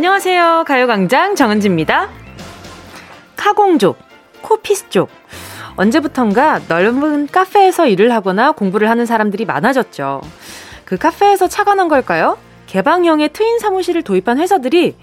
[0.00, 0.64] 안녕하세요.
[0.66, 2.08] 가요광장 정은지입니다.
[3.36, 3.98] 카공족,
[4.40, 5.10] 코피스족.
[5.76, 10.22] 언제부턴가 넓은 카페에서 일을 하거나 공부를 하는 사람들이 많아졌죠.
[10.86, 12.38] 그 카페에서 난 걸까요?
[12.66, 14.96] 개방형의 트윈 사무실을 도입한 회사들이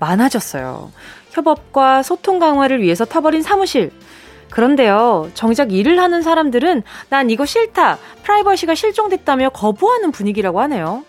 [0.00, 0.92] 많아졌어요.
[1.32, 3.90] 협업과 소통 강화를 위해서 타버린 사무실.
[4.48, 11.04] 그런데요, 정작 일을 하는 사람들은 난 이거 싫다, 프라이버시가 실종됐다며 거부하는 분위기라고 하네요.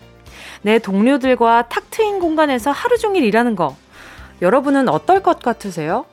[0.62, 3.76] 내 동료들과 탁 트인 공간에서 하루 종일 일하는 거.
[4.42, 6.06] 여러분은 어떨 것 같으세요?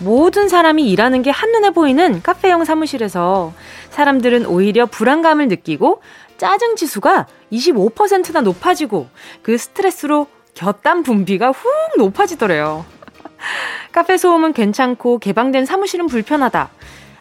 [0.00, 3.52] 모든 사람이 일하는 게 한눈에 보이는 카페형 사무실에서
[3.90, 6.00] 사람들은 오히려 불안감을 느끼고
[6.38, 9.08] 짜증 지수가 25%나 높아지고
[9.42, 12.84] 그 스트레스로 곁땀 분비가 훅 높아지더래요.
[13.92, 16.70] 카페 소음은 괜찮고 개방된 사무실은 불편하다.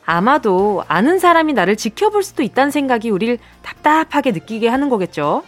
[0.06, 5.44] 아마도 아는 사람이 나를 지켜볼 수도 있다는 생각이 우릴 답답하게 느끼게 하는 거겠죠.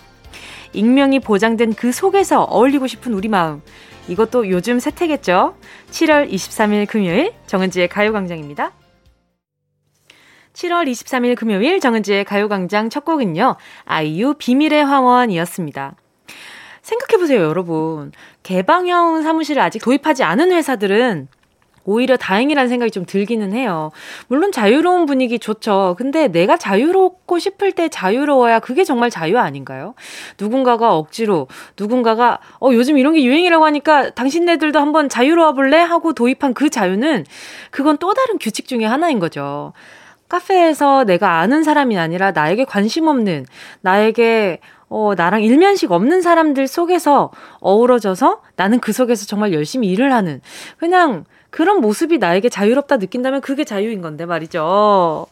[0.73, 3.61] 익명이 보장된 그 속에서 어울리고 싶은 우리 마음.
[4.07, 5.55] 이것도 요즘 세태겠죠?
[5.91, 8.71] 7월 23일 금요일 정은지의 가요광장입니다.
[10.53, 13.55] 7월 23일 금요일 정은지의 가요광장 첫 곡은요.
[13.85, 15.95] 아이유 비밀의 화원이었습니다.
[16.81, 18.11] 생각해보세요, 여러분.
[18.43, 21.27] 개방형 사무실을 아직 도입하지 않은 회사들은
[21.83, 23.91] 오히려 다행이라는 생각이 좀 들기는 해요.
[24.27, 25.95] 물론 자유로운 분위기 좋죠.
[25.97, 29.95] 근데 내가 자유롭고 싶을 때 자유로워야 그게 정말 자유 아닌가요?
[30.39, 31.47] 누군가가 억지로,
[31.79, 35.79] 누군가가, 어, 요즘 이런 게 유행이라고 하니까 당신네들도 한번 자유로워 볼래?
[35.79, 37.25] 하고 도입한 그 자유는
[37.71, 39.73] 그건 또 다른 규칙 중에 하나인 거죠.
[40.29, 43.45] 카페에서 내가 아는 사람이 아니라 나에게 관심 없는,
[43.81, 44.59] 나에게
[44.93, 47.31] 어, 나랑 일면식 없는 사람들 속에서
[47.61, 50.41] 어우러져서 나는 그 속에서 정말 열심히 일을 하는
[50.77, 55.27] 그냥 그런 모습이 나에게 자유롭다 느낀다면 그게 자유인 건데 말이죠.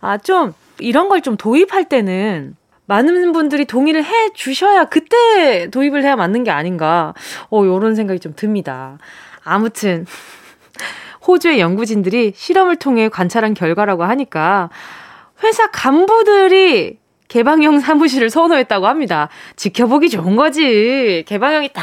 [0.00, 2.56] 아, 좀 이런 걸 좀 도입할 때는
[2.86, 7.12] 많은 분들이 동의를 해 주셔야 그때 도입을 해야 맞는 게 아닌가.
[7.50, 8.96] 어, 요런 생각이 좀 듭니다.
[9.44, 10.06] 아무튼
[11.28, 14.70] 호주의 연구진들이 실험을 통해 관찰한 결과라고 하니까
[15.44, 17.01] 회사 간부들이
[17.32, 19.30] 개방형 사무실을 선호했다고 합니다.
[19.56, 21.24] 지켜보기 좋은 거지.
[21.26, 21.82] 개방형이 딱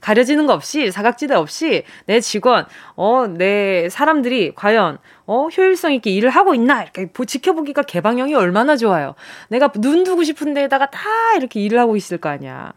[0.00, 6.30] 가려지는 거 없이 사각지대 없이 내 직원, 어, 내 사람들이 과연 어, 효율성 있게 일을
[6.30, 9.16] 하고 있나 이렇게 지켜보기가 개방형이 얼마나 좋아요.
[9.48, 11.00] 내가 눈 두고 싶은 데에다가 다
[11.36, 12.72] 이렇게 일을 하고 있을 거 아니야.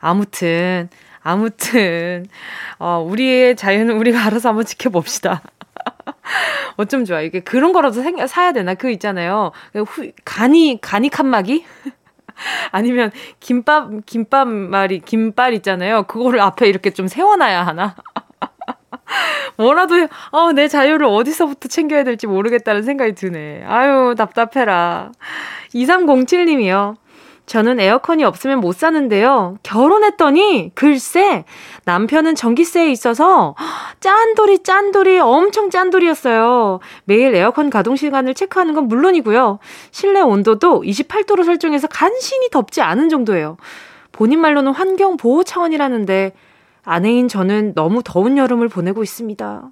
[0.00, 0.88] 아무튼
[1.22, 2.26] 아무튼
[2.80, 5.42] 어, 우리의 자유는 우리가 알아서 한번 지켜봅시다.
[6.76, 7.20] 어쩜 좋아.
[7.20, 8.74] 이게 그런 거라도 생, 사야 되나?
[8.74, 9.52] 그 있잖아요.
[9.74, 11.64] 후, 간이, 간이 칸막이?
[12.70, 13.10] 아니면
[13.40, 16.04] 김밥, 김밥 말이, 김발 있잖아요.
[16.04, 17.96] 그거를 앞에 이렇게 좀 세워놔야 하나?
[19.56, 23.64] 뭐라도, 어, 내 자유를 어디서부터 챙겨야 될지 모르겠다는 생각이 드네.
[23.66, 25.10] 아유, 답답해라.
[25.74, 26.96] 2307님이요.
[27.48, 29.56] 저는 에어컨이 없으면 못 사는데요.
[29.62, 31.44] 결혼했더니 글쎄
[31.84, 33.56] 남편은 전기세에 있어서
[34.00, 36.80] 짠돌이 짠돌이 엄청 짠돌이였어요.
[37.04, 39.58] 매일 에어컨 가동 시간을 체크하는 건 물론이고요.
[39.90, 43.56] 실내 온도도 28도로 설정해서 간신히 덥지 않은 정도예요.
[44.12, 46.34] 본인 말로는 환경 보호 차원이라는데
[46.84, 49.70] 아내인 저는 너무 더운 여름을 보내고 있습니다.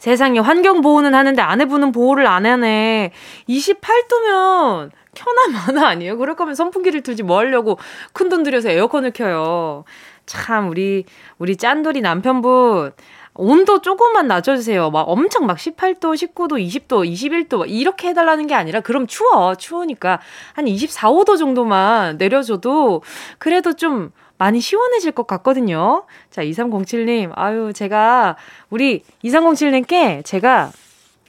[0.00, 3.12] 세상에 환경 보호는 하는데 아내분은 보호를 안 하네.
[3.48, 6.16] 28도면 켜나 마나 아니에요?
[6.16, 7.78] 그럴 거면 선풍기를 틀지 뭐 하려고
[8.12, 9.84] 큰 돈 들여서 에어컨을 켜요.
[10.24, 11.04] 참, 우리,
[11.38, 12.92] 우리 짠돌이 남편분,
[13.34, 14.90] 온도 조금만 낮춰주세요.
[14.90, 19.54] 막 엄청 막 18도, 19도, 20도, 21도 이렇게 해달라는 게 아니라 그럼 추워.
[19.56, 20.20] 추우니까
[20.54, 23.02] 한 24, 5도 정도만 내려줘도
[23.38, 26.04] 그래도 좀 많이 시원해질 것 같거든요.
[26.30, 28.38] 자, 2307님, 아유, 제가
[28.70, 30.72] 우리 2307님께 제가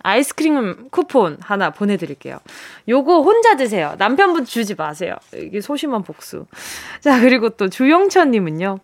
[0.02, 2.40] 아이스크림 쿠폰 하나 보내드릴게요.
[2.88, 3.96] 요거 혼자 드세요.
[3.98, 5.16] 남편분 주지 마세요.
[5.36, 6.46] 이게 소심한 복수.
[7.02, 8.80] 자, 그리고 또 주영천님은요.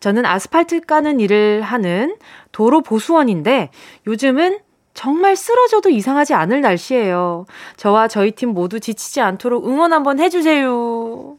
[0.00, 2.16] 저는 아스팔트 까는 일을 하는
[2.50, 3.70] 도로 보수원인데
[4.08, 4.58] 요즘은
[4.94, 7.46] 정말 쓰러져도 이상하지 않을 날씨예요.
[7.76, 11.36] 저와 저희 팀 모두 지치지 않도록 응원 한번 해주세요.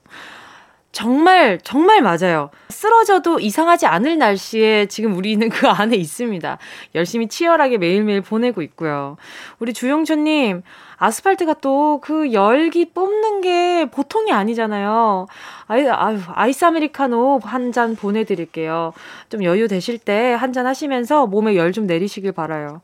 [0.91, 2.49] 정말, 정말 맞아요.
[2.67, 6.57] 쓰러져도 이상하지 않을 날씨에 지금 우리는 그 안에 있습니다.
[6.95, 9.15] 열심히 치열하게 매일매일 보내고 있고요.
[9.59, 10.63] 우리 주영초님,
[10.97, 15.27] 아스팔트가 또 그 열기 뽑는 게 보통이 아니잖아요.
[15.67, 18.91] 아이, 아유, 아이스 아메리카노 한 잔 보내드릴게요.
[19.29, 22.81] 좀 여유 되실 때 한 잔 하시면서 몸에 열 좀 내리시길 바라요.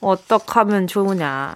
[0.00, 1.54] 어떻게 하면 좋으냐.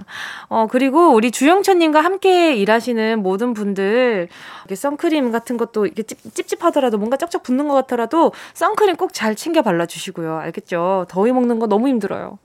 [0.49, 4.29] 어, 그리고 우리 주영천님과 함께 일하시는 모든 분들,
[4.61, 6.19] 이렇게 선크림 같은 것도 이렇게 찝,
[6.49, 10.37] 찝하더라도 뭔가 쩍쩍 붙는 것 같더라도 선크림 꼭 잘 챙겨 발라주시고요.
[10.38, 11.06] 알겠죠?
[11.08, 12.38] 더위 먹는 거 너무 힘들어요.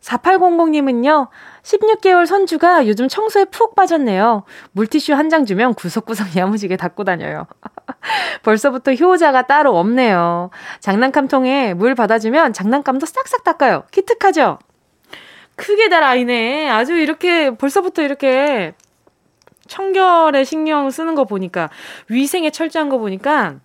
[0.00, 1.28] 4800님은요,
[1.62, 4.42] 16개월 손주가 요즘 청소에 푹 빠졌네요.
[4.72, 7.46] 물티슈 한 장 주면 구석구석 야무지게 닦고 다녀요.
[8.42, 10.50] 벌써부터 효자가 따로 없네요.
[10.80, 13.84] 장난감통에 물 받아주면 장난감도 싹싹 닦아요.
[13.92, 14.58] 기특하죠?
[15.56, 16.68] 크게 달 아이네.
[16.70, 18.74] 아주 이렇게 벌써부터 이렇게
[19.68, 21.70] 청결에 신경 쓰는 거 보니까
[22.08, 23.56] 위생에 철저한 거 보니까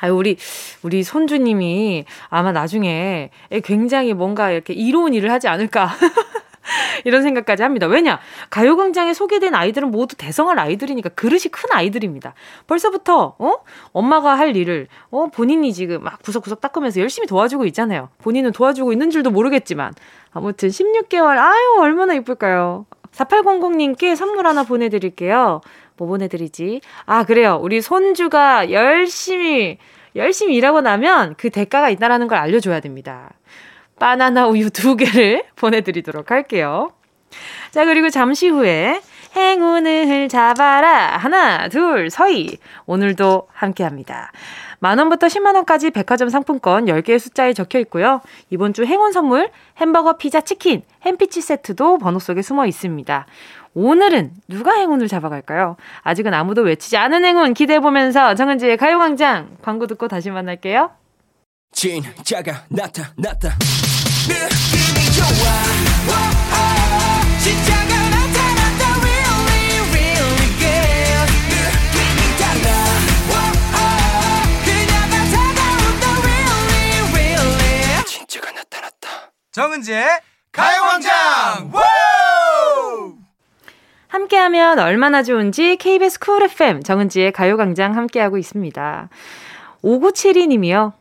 [0.00, 0.36] 아유, 우리,
[0.82, 3.30] 우리 손주님이 아마 나중에
[3.64, 5.90] 굉장히 뭔가 이렇게 이로운 일을 하지 않을까.
[7.04, 7.86] 이런 생각까지 합니다.
[7.86, 8.20] 왜냐?
[8.50, 12.34] 가요광장에 소개된 아이들은 모두 대성할 아이들이니까 그릇이 큰 아이들입니다.
[12.66, 13.52] 벌써부터, 어?
[13.92, 15.26] 엄마가 할 일을, 어?
[15.28, 18.08] 본인이 지금 막 구석구석 닦으면서 열심히 도와주고 있잖아요.
[18.18, 19.92] 본인은 도와주고 있는 줄도 모르겠지만.
[20.32, 22.86] 아무튼 16개월, 아유, 얼마나 이쁠까요?
[23.12, 25.60] 4800님께 선물 하나 보내드릴게요.
[25.96, 26.80] 뭐 보내드리지?
[27.06, 27.58] 아, 그래요.
[27.60, 29.78] 우리 손주가 열심히,
[30.16, 33.30] 열심히 일하고 나면 그 대가가 있다라는 걸 알려줘야 됩니다.
[34.00, 36.90] 바나나 우유 두 개를 보내드리도록 할게요.
[37.70, 39.00] 자, 그리고 잠시 후에
[39.36, 41.16] 행운을 잡아라.
[41.18, 42.58] 하나, 둘, 서희.
[42.86, 44.32] 오늘도 함께 합니다.
[44.80, 48.22] 만원부터 10만원까지 백화점 상품권 10개의 숫자에 적혀 있고요.
[48.48, 53.26] 이번 주 행운 선물 햄버거, 피자, 치킨, 햄피치 세트도 번호 속에 숨어 있습니다.
[53.74, 55.76] 오늘은 누가 행운을 잡아갈까요?
[56.02, 60.99] 아직은 아무도 외치지 않은 행운 기대해보면서 정은지의 가요광장 광고 듣고 다시 만날게요.
[61.72, 63.56] 진짜가 나타났다.
[64.28, 65.26] 느낌이 좋아.
[66.06, 66.12] 오,
[66.50, 68.82] 오, 진짜가 나타났다.
[69.00, 71.30] Really, really good.
[71.48, 72.68] 느낌이 달라.
[73.30, 73.32] 오,
[73.70, 73.82] 오,
[74.64, 76.04] 그녀가 다가온다.
[76.20, 78.04] Really, really.
[78.04, 79.06] 진짜가 나타났다.
[79.52, 80.04] 정은지의
[80.52, 81.70] 가요광장.
[84.08, 89.08] 함께하면 얼마나 좋은지 KBS 쿨 FM 정은지의 가요광장 함께하고 있습니다.
[89.84, 90.99] 5972님이요.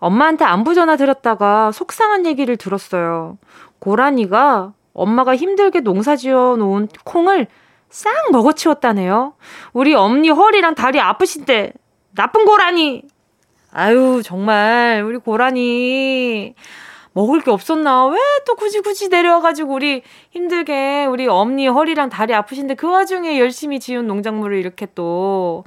[0.00, 3.38] 엄마한테 안부 전화 드렸다가 속상한 얘기를 들었어요.
[3.80, 7.46] 고라니가 엄마가 힘들게 농사 지어 놓은 콩을
[7.90, 9.34] 싹 먹어치웠다네요.
[9.72, 11.72] 우리 엄니 허리랑 다리 아프신데
[12.14, 13.02] 나쁜 고라니.
[13.72, 16.54] 아유 정말 우리 고라니
[17.12, 18.06] 먹을 게 없었나?
[18.06, 18.18] 왜
[18.48, 24.06] 또 굳이 굳이 내려와가지고 우리 힘들게 우리 엄니 허리랑 다리 아프신데 그 와중에 열심히 지은
[24.06, 25.64] 농작물을 이렇게 또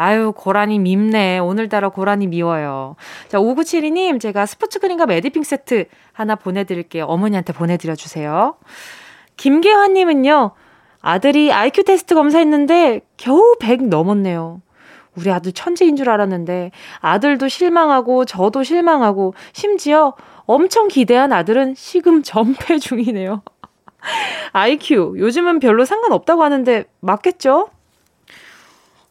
[0.00, 1.40] 아유, 고라니 밉네.
[1.40, 2.94] 오늘따라 고라니 미워요.
[3.26, 7.04] 자, 5972님, 제가 스포츠 크림과 매디핑 세트 하나 보내드릴게요.
[7.06, 8.54] 어머니한테 보내드려주세요.
[9.36, 10.52] 김계환님은요,
[11.00, 14.62] 아들이 IQ 테스트 검사했는데 겨우 100 넘었네요.
[15.16, 20.14] 우리 아들 천재인 줄 알았는데 아들도 실망하고 저도 실망하고 심지어
[20.46, 23.42] 엄청 기대한 아들은 시금 전폐 중이네요.
[24.52, 27.70] IQ 요즘은 별로 상관없다고 하는데 맞겠죠?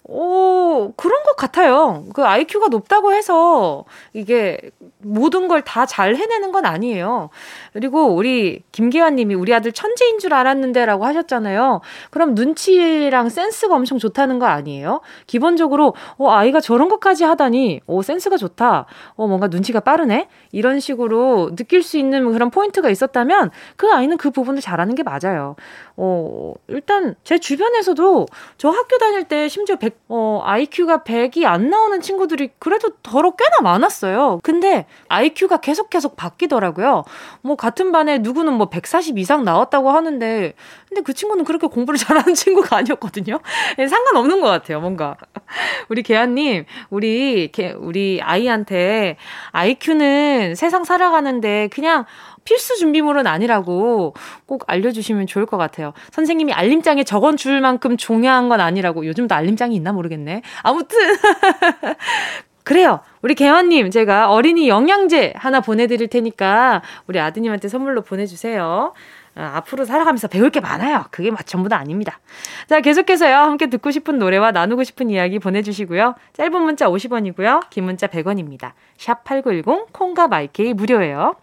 [0.10, 2.06] 오, 그런 것 같아요.
[2.14, 3.84] 그 IQ가 높다고 해서
[4.14, 4.58] 이게
[5.00, 7.30] 모든 걸 다 잘 해내는 건 아니에요.
[7.74, 11.82] 그리고 우리 김기환 님이 우리 아들 천재인 줄 알았는데 라고 하셨잖아요.
[12.10, 15.02] 그럼 눈치랑 센스가 엄청 좋다는 거 아니에요?
[15.28, 18.86] 기본적으로, 어, 아이가 저런 것까지 하다니, 어, 센스가 좋다.
[19.16, 20.30] 어, 뭔가 눈치가 빠르네?
[20.54, 25.56] 이런 식으로 느낄 수 있는 그런 포인트가 있었다면 그 아이는 그 부분을 잘하는 게 맞아요.
[26.00, 28.28] 어, 일단 제 주변에서도
[28.58, 33.62] 저 학교 다닐 때 심지어 100, 어, IQ가 100이 안 나오는 친구들이 그래도 더러 꽤나
[33.64, 34.40] 많았어요.
[34.44, 37.04] 근데 IQ가 계속 계속 바뀌더라고요.
[37.42, 40.54] 뭐 같은 반에 누구는 뭐 140 이상 나왔다고 하는데
[40.88, 43.40] 근데 그 친구는 그렇게 공부를 잘하는 친구가 아니었거든요.
[43.80, 45.18] 예, 상관없는 것 같아요, 뭔가.
[45.90, 49.18] 우리 개한님, 우리, 개, 우리 아이한테
[49.52, 52.06] IQ는 세상 살아가는데 그냥
[52.48, 54.14] 필수 준비물은 아니라고
[54.46, 55.92] 꼭 알려주시면 좋을 것 같아요.
[56.12, 59.06] 선생님이 알림장에 적어 줄 만큼 중요한 건 아니라고.
[59.06, 60.44] 요즘도 알림장이 있나 모르겠네.
[60.64, 60.98] 아무튼.
[62.64, 63.02] 그래요.
[63.22, 68.94] 우리 개원님, 제가 어린이 영양제 하나 보내드릴 테니까 우리 아드님한테 선물로 보내주세요.
[69.36, 71.04] 어, 앞으로 살아가면서 배울 게 많아요.
[71.12, 72.20] 그게 전부 다 아닙니다.
[72.68, 73.36] 자, 계속해서요.
[73.36, 76.16] 함께 듣고 싶은 노래와 나누고 싶은 이야기 보내주시고요.
[76.32, 77.70] 짧은 문자 50원이고요.
[77.70, 78.72] 긴 문자 100원입니다.
[78.98, 81.36] 샵 8910, 콩과 마이케이 무료예요.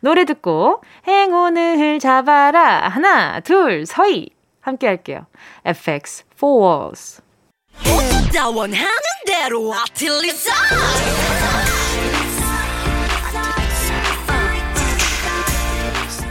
[0.00, 2.88] 노래 듣고 행운을 잡아라.
[2.88, 4.30] 하나, 둘, 서희.
[4.60, 5.26] 함께 할게요.
[5.64, 7.22] FX, Four Walls.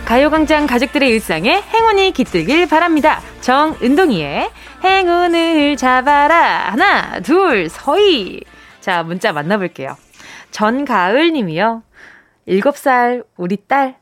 [0.06, 3.22] 가요광장 가족들의 일상에 행운이 깃들길 바랍니다.
[3.42, 4.52] 정은동이의
[4.84, 6.70] 행운을 잡아라.
[6.72, 8.42] 하나, 둘, 서희.
[8.82, 9.98] 자, 문자 만나볼게요.
[10.52, 11.82] 전가을 님이요.
[12.48, 13.98] 7살 우리 딸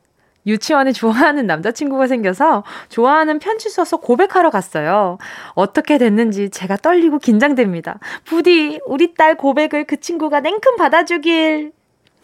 [0.46, 5.18] 유치원에 좋아하는 남자친구가 생겨서 좋아하는 편지 써서 고백하러 갔어요.
[5.54, 7.98] 어떻게 됐는지 제가 떨리고 긴장됩니다.
[8.24, 11.72] 부디 우리 딸 고백을 그 친구가 냉큼 받아주길.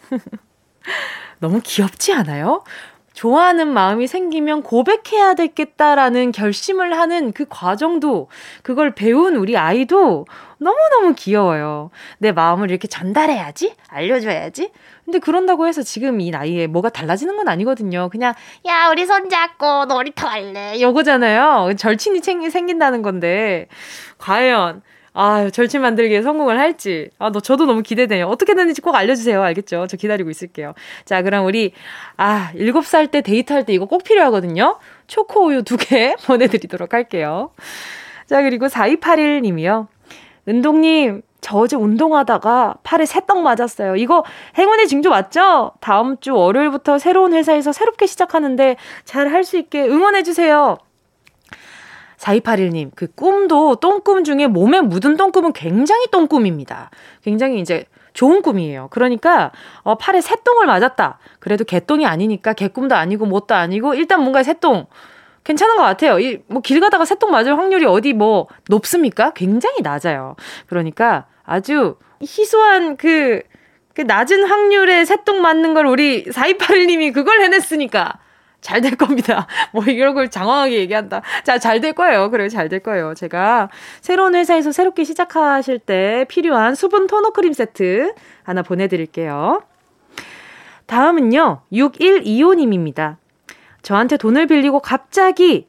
[1.39, 2.63] 너무 귀엽지 않아요?
[3.13, 8.29] 좋아하는 마음이 생기면 고백해야 되겠다라는 결심을 하는 그 과정도,
[8.63, 10.25] 그걸 배운 우리 아이도
[10.61, 11.89] 너무너무 귀여워요.
[12.19, 13.73] 내 마음을 이렇게 전달해야지?
[13.87, 14.71] 알려줘야지?
[15.03, 18.09] 근데 그런다고 해서 지금 이 나이에 뭐가 달라지는 건 아니거든요.
[18.09, 18.35] 그냥,
[18.67, 20.79] 야, 우리 손잡고 놀이터 갈래.
[20.79, 21.73] 요거잖아요.
[21.77, 23.67] 절친이 생긴다는 건데,
[24.19, 27.09] 과연, 아, 절친 만들기에 성공을 할지.
[27.17, 28.27] 아, 너, 저도 너무 기대돼요.
[28.27, 29.41] 어떻게 되는지 꼭 알려주세요.
[29.41, 29.87] 알겠죠?
[29.87, 30.75] 저 기다리고 있을게요.
[31.05, 31.73] 자, 그럼 우리,
[32.17, 34.77] 아, 7살 때 데이트할 때 이거 꼭 필요하거든요?
[35.07, 37.51] 초코우유 두개 보내드리도록 할게요.
[38.27, 39.87] 자, 그리고 4281님이요.
[40.47, 43.95] 은동님, 저 어제 운동하다가 팔에 새떡 맞았어요.
[43.95, 44.23] 이거
[44.57, 45.71] 행운의 징조 맞죠?
[45.79, 50.77] 다음 주 월요일부터 새로운 회사에서 새롭게 시작하는데 잘 할 수 있게 응원해주세요.
[52.17, 56.91] 4281님, 그 꿈도 똥꿈 중에 몸에 묻은 똥꿈은 굉장히 똥꿈입니다.
[57.23, 58.89] 굉장히 이제 좋은 꿈이에요.
[58.91, 61.17] 그러니까, 어, 팔에 새똥을 맞았다.
[61.39, 64.85] 그래도 개똥이 아니니까 개꿈도 아니고 뭣도 아니고 일단 뭔가 새똥.
[65.43, 66.19] 괜찮은 것 같아요.
[66.19, 69.31] 이, 뭐, 길 가다가 새똥 맞을 확률이 어디 뭐, 높습니까?
[69.31, 70.35] 굉장히 낮아요.
[70.67, 73.41] 그러니까 아주 희소한 그,
[73.93, 78.19] 그 낮은 확률의 새똥 맞는 걸 우리 4281님이 그걸 해냈으니까.
[78.61, 79.47] 잘 될 겁니다.
[79.73, 81.21] 뭐 이런 걸 장황하게 얘기한다.
[81.43, 82.29] 자, 잘 될 거예요.
[82.29, 82.47] 그래요.
[82.47, 83.15] 잘 될 거예요.
[83.15, 83.69] 제가
[84.01, 89.63] 새로운 회사에서 새롭게 시작하실 때 필요한 수분 토너 크림 세트 하나 보내드릴게요.
[90.85, 91.61] 다음은요.
[91.73, 93.17] 6125님입니다.
[93.81, 95.67] 저한테 돈을 빌리고 갑자기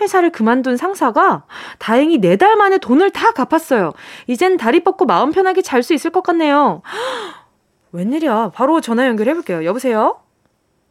[0.00, 1.42] 회사를 그만둔 상사가
[1.78, 3.92] 다행히 네 달 만에 돈을 다 갚았어요.
[4.28, 6.82] 이젠 다리 뻗고 마음 편하게 잘 수 있을 것 같네요.
[7.92, 8.52] 웬일이야.
[8.54, 9.64] 바로 전화 연결해 볼게요.
[9.64, 10.20] 여보세요?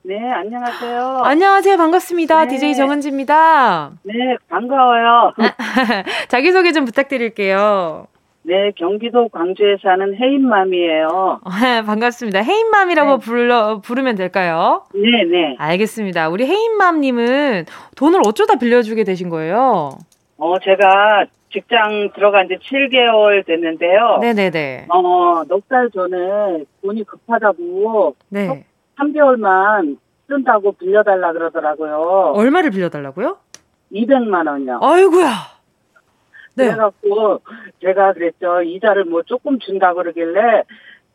[0.03, 1.21] 네, 안녕하세요.
[1.23, 1.77] 안녕하세요.
[1.77, 2.45] 반갑습니다.
[2.45, 2.47] 네.
[2.47, 3.91] DJ 정은지입니다.
[4.03, 4.13] 네,
[4.49, 5.33] 반가워요.
[6.29, 8.07] 자기소개 좀 부탁드릴게요.
[8.47, 11.41] 네, 경기도 광주에 사는 혜인맘이에요.
[11.61, 12.43] 네, 반갑습니다.
[12.43, 13.25] 혜인맘이라고 네.
[13.25, 14.83] 불러, 부르면 될까요?
[14.93, 15.55] 네, 네.
[15.59, 16.29] 알겠습니다.
[16.29, 17.65] 우리 혜인맘님은
[17.97, 19.89] 돈을 어쩌다 빌려주게 되신 거예요?
[20.37, 24.19] 어, 제가 직장 들어간 지 7개월 됐는데요.
[24.21, 24.85] 네 네 네.
[24.89, 28.65] 어, 넉 달 전에 돈이 급하다고 네.
[28.97, 29.97] 3개월만
[30.29, 32.31] 쓴다고 빌려달라 그러더라고요.
[32.33, 33.37] 얼마를 빌려달라고요?
[33.91, 34.79] 200만 원요.
[34.81, 35.56] 아이구야.
[36.57, 36.65] 네.
[36.65, 37.41] 그래갖고
[37.81, 38.61] 제가 그랬죠.
[38.61, 40.63] 이자를 뭐 조금 준다 그러길래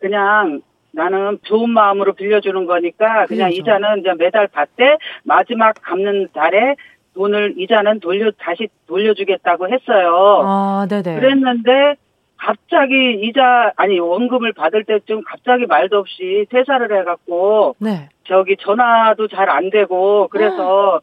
[0.01, 3.61] 그냥 나는 좋은 마음으로 빌려주는 거니까 그냥 그렇죠.
[3.63, 6.77] 이자는 이제 매달 받되 마지막 갚는 달에
[7.15, 10.43] 돈을 이자는 돌려 다시 돌려주겠다고 했어요.
[10.45, 11.19] 아, 네네.
[11.19, 11.97] 그랬는데
[12.39, 18.09] 갑자기 이자 아니 원금을 받을 때쯤 갑자기 말도 없이 퇴사를 해갖고 네.
[18.25, 21.01] 저기 전화도 잘 안 되고 그래서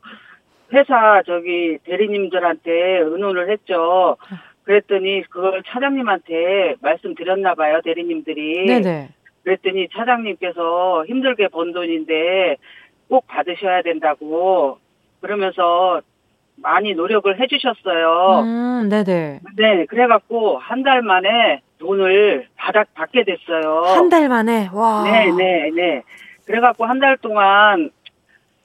[0.73, 4.17] 회사 저기 대리님들한테 의논을 했죠.
[4.63, 8.65] 그랬더니 그걸 차장님한테 말씀드렸나 봐요 대리님들이.
[8.67, 9.09] 네네.
[9.43, 12.57] 그랬더니 차장님께서 힘들게 번 돈인데
[13.09, 14.77] 꼭 받으셔야 된다고
[15.21, 16.01] 그러면서
[16.61, 18.41] 많이 노력을 해주셨어요.
[18.43, 19.39] 음, 네네.
[19.57, 23.81] 네, 그래갖고 한 달 만에 돈을 받아, 받게 됐어요.
[23.85, 24.69] 한 달 만에?
[24.73, 25.03] 와.
[25.03, 26.03] 네, 네, 네.
[26.45, 27.89] 그래갖고 한 달 동안,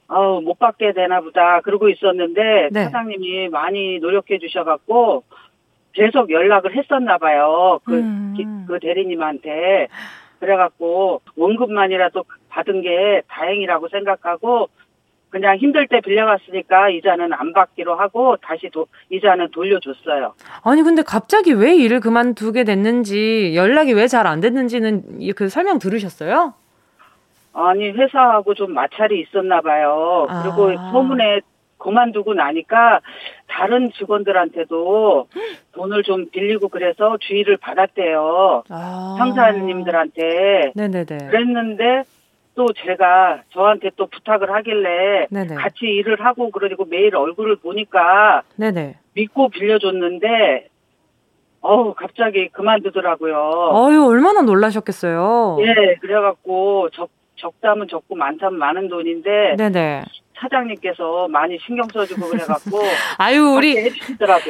[0.07, 1.61] 어, 못 받게 되나 보다.
[1.61, 2.83] 그러고 있었는데, 네.
[2.85, 5.23] 사장님이 많이 노력해 주셔갖고,
[5.93, 7.79] 계속 연락을 했었나 봐요.
[7.85, 8.65] 그, 음.
[8.67, 9.87] 그 대리님한테.
[10.39, 14.69] 그래갖고, 원금만이라도 받은 게 다행이라고 생각하고,
[15.29, 20.33] 그냥 힘들 때 빌려갔으니까 이자는 안 받기로 하고 다시 도, 이자는 돌려줬어요.
[20.63, 26.53] 아니 근데 갑자기 왜 일을 그만두게 됐는지 연락이 왜 잘 안 됐는지는 그 설명 들으셨어요?
[27.55, 30.27] 아니 회사하고 좀 마찰이 있었나 봐요.
[30.29, 30.43] 아.
[30.43, 31.39] 그리고 소문에
[31.77, 32.99] 그만두고 나니까
[33.47, 35.27] 다른 직원들한테도
[35.73, 38.63] 돈을 좀 빌리고 그래서 주의를 받았대요.
[38.69, 39.15] 아.
[39.17, 40.73] 상사님들한테.
[40.75, 41.27] 네네네.
[41.29, 42.03] 그랬는데
[42.55, 45.55] 또 제가 저한테 또 부탁을 하길래 네네.
[45.55, 48.95] 같이 일을 하고 그러고 매일 얼굴을 보니까 네네.
[49.13, 50.69] 믿고 빌려줬는데
[51.61, 53.71] 어우 갑자기 그만두더라고요.
[53.73, 55.57] 어유 얼마나 놀라셨겠어요.
[55.61, 57.09] 예, 그래갖고 적
[57.45, 60.03] 적다면 적고 많다면 많은 돈인데 네네.
[60.39, 62.81] 사장님께서 많이 신경 써주고 그래갖고
[63.17, 63.91] 아유 우리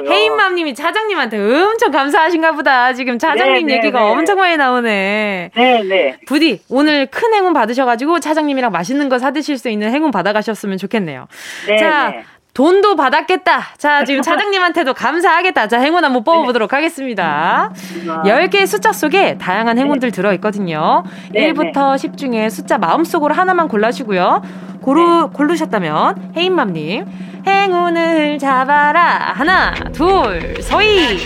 [0.09, 4.11] 혜인맘님이 차장님한테 엄청 감사하신가 보다 지금 차장님 네, 네 얘기가 네.
[4.11, 6.17] 엄청 많이 나오네 네네 네.
[6.25, 11.27] 부디 오늘 큰 행운 받으셔가지고 차장님이랑 맛있는 거 사드실 수 있는 행운 받아가셨으면 좋겠네요
[11.67, 12.23] 네, 자 네.
[12.55, 13.61] 돈도 받았겠다.
[13.77, 15.67] 자, 지금 차장님한테도 감사하겠다.
[15.67, 16.75] 자, 행운 한번 뽑아보도록 네.
[16.77, 17.71] 하겠습니다.
[17.95, 20.15] 음, 10개의 숫자 속에 다양한 행운들 네.
[20.15, 21.03] 들어있거든요.
[21.31, 24.41] 네, 1부터 10 중에 숫자 마음속으로 하나만 골라주고요.
[24.81, 27.05] 고르, 고르셨다면, 헤인맘님,
[27.45, 29.33] 행운을 잡아라.
[29.35, 31.17] 하나, 둘, 서희.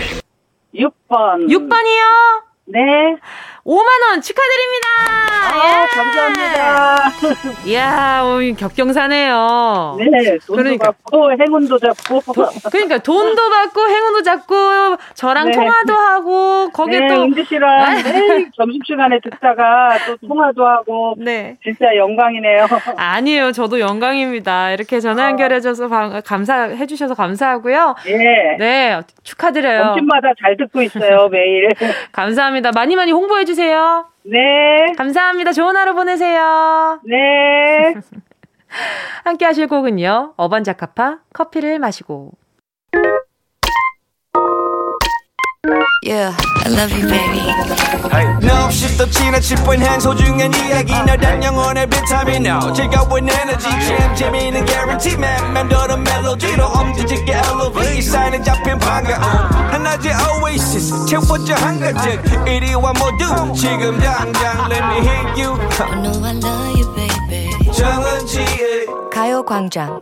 [0.73, 1.47] 6번.
[1.47, 2.43] 6번이요?
[2.65, 2.79] 네.
[3.65, 4.87] 5만원 축하드립니다!
[5.51, 5.87] 아, 예.
[5.95, 6.97] 감사합니다.
[7.65, 8.23] 이야,
[8.57, 9.97] 격경사네요.
[9.99, 10.91] 네, 돈도 그러니까.
[10.91, 12.21] 받고, 행운도 잡고.
[12.71, 14.55] 그러니까 돈도 받고, 행운도 잡고,
[15.13, 15.51] 저랑 네.
[15.51, 17.23] 통화도 하고, 거기에 네, 또.
[17.23, 21.15] 은지 씨랑 매일 점심시간에 듣다가 또 통화도 하고.
[21.17, 21.57] 네.
[21.63, 22.67] 진짜 영광이네요.
[22.95, 23.51] 아니에요.
[23.51, 24.71] 저도 영광입니다.
[24.71, 25.29] 이렇게 전화 어.
[25.29, 25.87] 연결해줘서
[26.25, 27.95] 감사해주셔서 감사하고요.
[28.05, 28.57] 네.
[28.57, 29.83] 네, 축하드려요.
[29.83, 31.69] 점심마다 잘 듣고 있어요, 매일.
[32.11, 32.71] 감사합니다.
[32.71, 34.05] 많이 많이 홍보해 주세요.
[34.23, 34.93] 네.
[34.95, 35.53] 감사합니다.
[35.53, 37.01] 좋은 하루 보내세요.
[37.03, 37.95] 네.
[39.25, 40.35] 함께 하실 곡은요.
[40.37, 42.31] 어반자카파 커피를 마시고.
[46.01, 46.33] Yeah,
[46.65, 47.43] I love you, baby.
[48.41, 50.93] No, 없이 또 지나칠 뻔 한 소중한 이야기.
[50.93, 55.53] 너란 영혼의 비타민 No 즐거운 에너지 참 재미있는 guarantee man.
[55.53, 58.01] 맘대로 멜로디로 엄지짓게 elevate.
[58.01, 59.21] 사인은 잡힌 반가움
[59.73, 61.05] 하나의 oasis.
[61.05, 65.59] 채워져 한가득 이리와 모두 지금 당장 let me hit you.
[65.81, 67.73] I know I love you, baby.
[67.73, 69.99] 정은지의 가요광장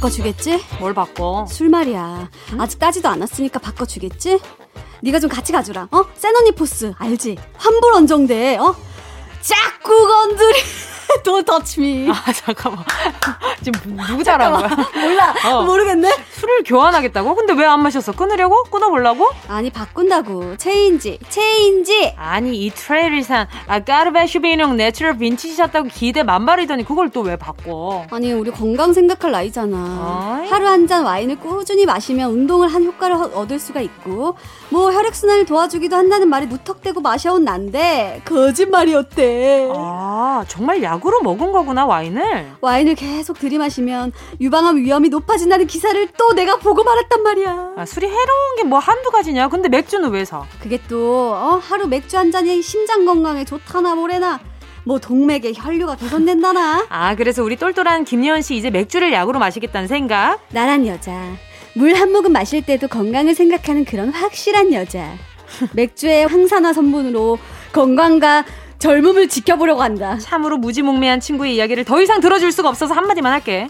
[0.00, 0.60] 바꿔주겠지?
[0.80, 1.46] 뭘 바꿔?
[1.48, 2.30] 술 말이야.
[2.54, 2.60] 응?
[2.60, 4.40] 아직 따지도 않았으니까 바꿔주겠지?
[5.02, 5.88] 네가 좀 같이 가주라.
[5.92, 6.04] 어?
[6.14, 7.36] 센언니 포스 알지?
[7.56, 8.56] 환불 원정대.
[8.56, 8.74] 어?
[9.40, 10.58] 자꾸 건드리.
[11.24, 12.10] Don't touch me.
[12.10, 12.84] 아, 잠깐만.
[13.62, 14.68] 지금 누구 잘한 거야?
[15.02, 15.34] 몰라.
[15.46, 15.62] 어.
[15.64, 16.08] 모르겠네.
[16.32, 17.34] 술을 교환하겠다고?
[17.34, 18.12] 근데 왜 안 마셨어?
[18.12, 18.64] 끊으려고?
[18.64, 19.28] 끊어보려고?
[19.48, 20.56] 아니, 바꾼다고.
[20.56, 21.18] Change.
[21.28, 22.14] Change.
[22.16, 23.46] 아니, 이탈리아산.
[23.68, 28.06] 아, Cabernet Sauvignon natural vintage 샀다고 기대 만발이더니 그걸 또 왜 바꿔?
[28.10, 30.40] 아니, 우리 건강 생각할 나이잖아.
[30.42, 30.48] 어이?
[30.48, 34.36] 하루 한 잔 와인을 꾸준히 마시면 운동을 한 효과를 얻을 수가 있고,
[34.70, 39.68] 뭐 혈액순환을 도와주기도 한다는 말이 무턱대고 마셔온 난데, 거짓말이었대.
[39.74, 42.52] 아, 정말 약 약으로 먹은 거구나 와인을.
[42.60, 47.70] 와인을 계속 들이마시면 유방암 위험이 높아진다는 기사를 또 내가 보고 말았단 말이야.
[47.76, 49.48] 아, 술이 해로운 게 뭐 한두 가지냐?
[49.48, 50.44] 근데 맥주는 왜 사?
[50.60, 54.38] 그게 또 어, 하루 맥주 한 잔이 심장 건강에 좋다나 뭐래나.
[54.84, 56.86] 뭐 동맥에 혈류가 개선된다나.
[56.88, 60.38] 아 그래서 우리 똘똘한 김예원 씨 이제 맥주를 약으로 마시겠다는 생각?
[60.50, 61.12] 나란 여자
[61.74, 65.12] 물 한 모금 마실 때도 건강을 생각하는 그런 확실한 여자.
[65.74, 67.38] 맥주의 황산화 성분으로
[67.72, 68.44] 건강과
[68.80, 70.18] 젊음을 지켜보려고 한다.
[70.18, 73.68] 참으로 무지몽매한 친구의 이야기를 더 이상 들어줄 수가 없어서 한마디만 할게.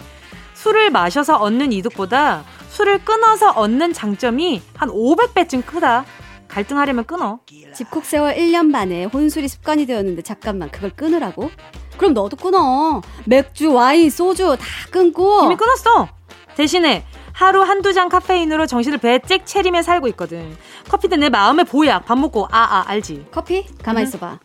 [0.55, 6.05] 술을 마셔서 얻는 이득보다 술을 끊어서 얻는 장점이 한 500배쯤 크다.
[6.47, 7.41] 갈등하려면 끊어.
[7.75, 11.51] 집콕 세월 1년 반에 혼술이 습관이 되었는데 잠깐만 그걸 끊으라고?
[11.97, 13.03] 그럼 너도 끊어.
[13.27, 15.45] 맥주, 와인, 소주 다 끊고.
[15.45, 16.09] 이미 끊었어.
[16.57, 20.57] 대신에 하루 한두 잔 카페인으로 정신을 배째 채리며 살고 있거든.
[20.89, 22.05] 커피는 내 마음의 보약.
[22.05, 23.27] 밥 먹고 아아 아, 알지?
[23.33, 23.67] 커피?
[23.83, 24.39] 가만 있어봐.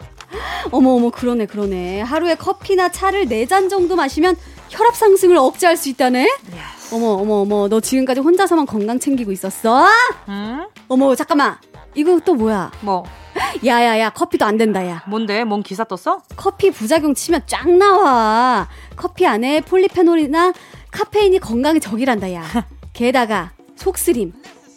[0.71, 2.01] 어머 어머 그러네 그러네.
[2.01, 4.35] 하루에 커피나 차를 네 잔 정도 마시면
[4.69, 6.21] 혈압 상승을 억제할 수 있다네?
[6.51, 6.95] Yes.
[6.95, 9.88] 어머 어머 어머 너 지금까지 혼자서만 건강 챙기고 있었어?
[10.29, 10.65] 응?
[10.88, 11.57] 어머 잠깐만.
[11.93, 12.71] 이거 또 뭐야?
[12.81, 13.05] 뭐?
[13.65, 15.03] 야야야 커피도 안 된다 야.
[15.07, 15.43] 뭔데?
[15.43, 16.21] 뭔 기사 떴어?
[16.35, 18.67] 커피 부작용 치면 쫙 나와.
[18.95, 20.53] 커피 안에 폴리페놀이나
[20.91, 22.43] 카페인이 건강에 적이란다 야.
[22.93, 24.33] 게다가 속쓰림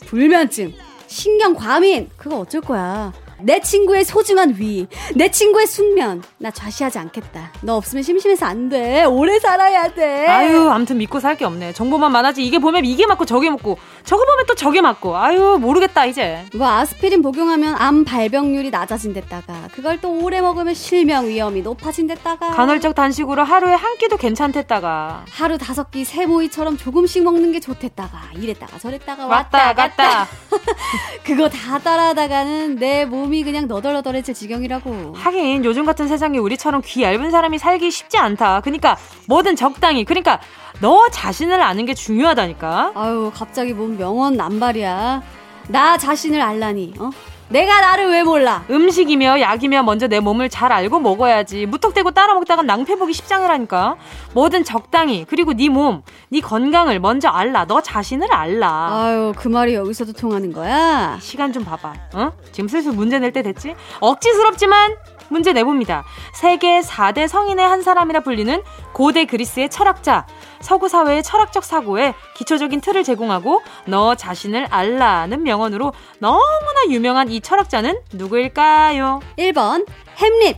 [0.06, 0.74] 불면증
[1.06, 2.11] 신경 과민.
[2.16, 6.22] 그거 어쩔 거야 내 친구의 소중한 위, 내 친구의 숙면.
[6.38, 7.53] 나 좌시하지 않겠다.
[7.62, 9.05] 너 없으면 심심해서 안 돼.
[9.05, 10.27] 오래 살아야 돼.
[10.27, 11.72] 아유, 암튼 믿고 살 게 없네.
[11.72, 12.44] 정보만 많아지.
[12.44, 15.16] 이게 보면 이게 맞고 저게 맞고, 저거 보면 또 저게 맞고.
[15.16, 16.44] 아유, 모르겠다, 이제.
[16.55, 22.51] 뭐 아스피린 복용하면 암 발병률이 낮아진댔다가, 그걸 또 오래 먹으면 실명 위험이 높아진댔다가.
[22.51, 25.24] 간헐적 단식으로 하루에 한 끼도 괜찮댔다가.
[25.31, 30.27] 하루 다섯 끼 세모이처럼 조금씩 먹는 게 좋댔다가, 이랬다가 저랬다가 왔다, 왔다 갔다.
[31.22, 35.12] 그거 다 따라하다가는 내 몸, 몸이 그냥 너덜너덜해질 지경이라고.
[35.14, 38.61] 하긴 요즘 같은 세상에 우리처럼 귀 얇은 사람이 살기 쉽지 않다.
[38.62, 40.05] 그러니까 뭐든 적당히.
[40.05, 40.41] 그러니까
[40.81, 42.93] 너 자신을 아는 게 중요하다니까.
[42.95, 45.23] 아유 갑자기 뭔 명언 남발이야.
[45.69, 46.95] 나 자신을 알라니.
[46.99, 47.11] 어?
[47.50, 48.64] 내가 나를 왜 몰라?
[48.68, 51.64] 음식이며 약이며 먼저 내 몸을 잘 알고 먹어야지.
[51.64, 53.96] 무턱대고 따라 먹다가 낭패 보기 십장이라니까.
[54.34, 57.64] 뭐든 적당히 그리고 네 몸, 네 건강을 먼저 알라.
[57.64, 58.88] 너 자신을 알라.
[58.92, 61.16] 아유 그 말이 여기서도 통하는 거야?
[61.20, 61.94] 시간 좀 봐봐.
[62.14, 62.32] 어?
[62.52, 63.74] 지금 슬슬 문제 낼 때 됐지?
[64.00, 64.96] 억지스럽지만
[65.29, 66.05] 문제 내봅니다.
[66.35, 68.62] 세계 4대 성인의 한 사람이라 불리는
[68.93, 70.27] 고대 그리스의 철학자,
[70.61, 77.99] 서구 사회의 철학적 사고에 기초적인 틀을 제공하고 너 자신을 알라는 명언으로 너무나 유명한 이 철학자는
[78.12, 79.21] 누구일까요?
[79.38, 79.87] 1번
[80.17, 80.57] 햄릿.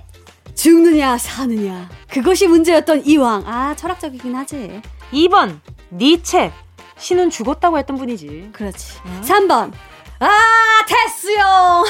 [0.55, 1.89] 죽느냐 사느냐.
[2.09, 3.45] 그것이 문제였던 이왕.
[3.47, 4.83] 아 철학적이긴 하지.
[5.13, 5.59] 2번
[5.93, 6.53] 니체.
[6.99, 8.51] 신은 죽었다고 했던 분이지.
[8.53, 8.99] 그렇지.
[8.99, 9.21] 어?
[9.23, 9.73] 3번
[10.19, 10.29] 아
[10.87, 11.85] 테스 형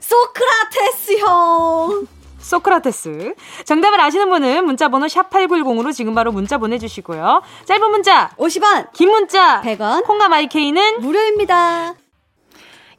[0.00, 2.06] 소크라테스 형
[2.38, 3.34] 소크라테스.
[3.64, 7.42] 정답을 아시는 분은 문자번호 샵8910으로 지금 바로 문자 보내주시고요.
[7.66, 11.94] 짧은 문자 50원, 긴 문자 100원, 콩감 IK는 무료입니다.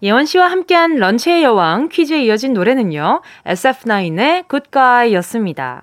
[0.02, 3.22] 예원 씨와 함께한 런치의 여왕 퀴즈에 이어진 노래는요.
[3.46, 5.82] SF9의 굿가이 였습니다.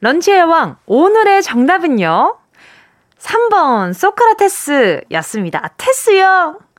[0.00, 2.38] 런치의 여왕 오늘의 정답은요.
[3.18, 5.68] 3번 소크라테스 였습니다.
[5.76, 6.69] 테스요.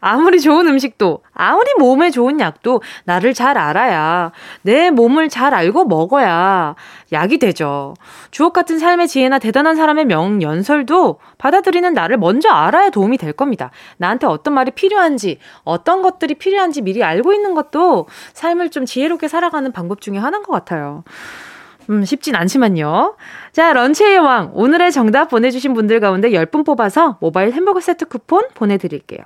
[0.00, 6.74] 아무리 좋은 음식도, 아무리 몸에 좋은 약도 나를 잘 알아야, 내 몸을 잘 알고 먹어야
[7.12, 7.94] 약이 되죠.
[8.30, 13.70] 주옥 같은 삶의 지혜나 대단한 사람의 명연설도 받아들이는 나를 먼저 알아야 도움이 될 겁니다.
[13.96, 19.70] 나한테 어떤 말이 필요한지, 어떤 것들이 필요한지 미리 알고 있는 것도 삶을 좀 지혜롭게 살아가는
[19.72, 21.04] 방법 중에 하나인 것 같아요.
[21.90, 23.16] 음, 쉽진 않지만요.
[23.52, 24.52] 자, 런치의 왕.
[24.54, 29.20] 오늘의 정답 보내주신 분들 가운데 10분 뽑아서 모바일 햄버거 세트 쿠폰 보내드릴게요.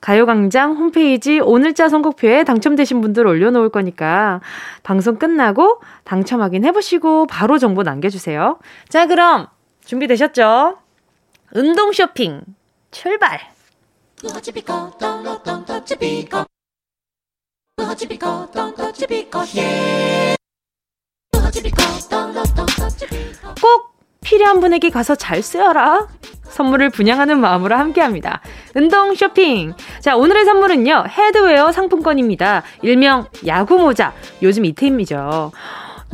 [0.00, 4.40] 가요광장 홈페이지 오늘자 선곡표에 당첨되신 분들 올려놓을 거니까
[4.84, 8.60] 방송 끝나고 당첨 확인해보시고 바로 정보 남겨주세요.
[8.88, 9.48] 자, 그럼
[9.84, 10.78] 준비되셨죠?
[11.54, 12.42] 운동 쇼핑
[12.92, 13.40] 출발!
[23.60, 26.06] 꼭 필요한 분에게 가서 잘 쓰여라.
[26.48, 28.40] 선물을 분양하는 마음으로 함께 합니다.
[28.74, 29.74] 운동 쇼핑.
[30.00, 32.62] 자, 오늘의 선물은요, headwear 상품권입니다.
[32.82, 34.12] 일명 야구 모자.
[34.42, 35.52] 요즘 잇템이죠.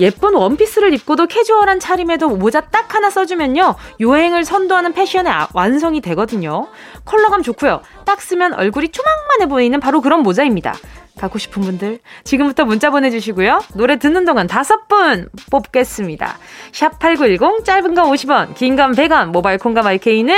[0.00, 3.76] 예쁜 원피스를 입고도 캐주얼한 차림에도 모자 딱 하나 써주면요.
[4.00, 6.66] 유행을 선도하는 패션의 아, 완성이 되거든요.
[7.04, 7.80] 컬러감 좋고요.
[8.04, 10.74] 딱 쓰면 얼굴이 조막만해 보이는 바로 그런 모자입니다.
[11.18, 13.60] 갖고 싶은 분들 지금부터 문자 보내주시고요.
[13.74, 16.36] 노래 듣는 동안 다섯 분 뽑겠습니다.
[16.72, 20.34] 샵 8910 짧은 건 50원 긴 건 100원 모바일 콩과 마이케이는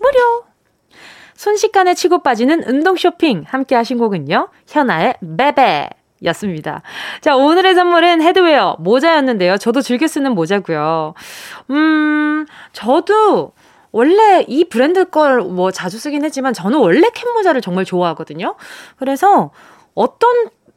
[0.00, 0.44] 무료
[1.34, 4.48] 순식간에 치고 빠지는 운동 쇼핑 함께 하신 곡은요.
[4.68, 5.88] 현아의 베베
[6.24, 6.82] 였습니다.
[7.20, 9.56] 자, 오늘의 선물은 headwear, 모자였는데요.
[9.58, 11.14] 저도 즐겨 쓰는 모자고요.
[11.70, 13.52] 음, 저도
[13.92, 18.54] 원래 이 브랜드 걸 뭐 자주 쓰긴 했지만 저는 원래 캡모자를 정말 좋아하거든요.
[18.96, 19.50] 그래서
[19.94, 20.30] 어떤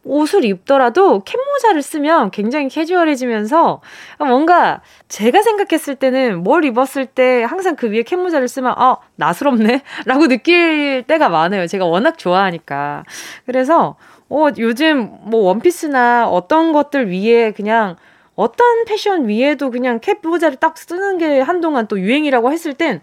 [0.04, 3.82] 옷을 입더라도 캡모자를 쓰면 굉장히 캐주얼해지면서
[4.20, 9.82] 뭔가 제가 생각했을 때는 뭘 입었을 때 항상 그 위에 캡모자를 쓰면 아, 나스럽네?
[10.06, 11.66] 라고 느낄 때가 많아요.
[11.66, 13.04] 제가 워낙 좋아하니까.
[13.48, 13.96] 그래서
[14.30, 17.96] 어, 요즘 뭐 원피스나 어떤 것들 위에 그냥
[18.36, 23.02] 어떤 패션 위에도 그냥 캡 모자를 딱 쓰는 게 한동안 또 유행이라고 했을 땐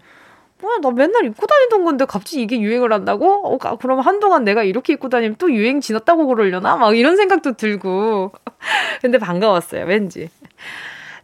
[0.63, 3.45] 뭐야 나 맨날 입고 다니던 건데 갑자기 이게 유행을 한다고?
[3.45, 6.77] 어, 그럼 한동안 내가 이렇게 입고 다니면 또 유행 지났다고 그러려나?
[6.77, 8.31] 막 이런 생각도 들고.
[9.01, 10.29] 근데 반가웠어요 왠지.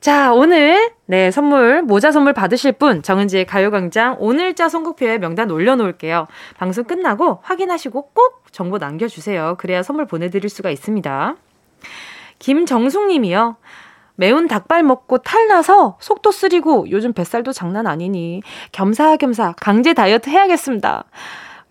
[0.02, 6.28] 자 오늘 네 선물 모자 선물 받으실 분 정은지의 가요광장 오늘자 선곡표에 명단 올려놓을게요.
[6.58, 9.56] 방송 끝나고 확인하시고 꼭 정보 남겨주세요.
[9.58, 11.36] 그래야 선물 보내드릴 수가 있습니다.
[12.39, 13.58] 김정숙님이요
[14.19, 18.41] 매운 닭발 먹고 탈나서 속도 쓰리고 요즘 뱃살도 장난 아니니
[18.73, 21.05] 겸사겸사 강제 다이어트 해야겠습니다.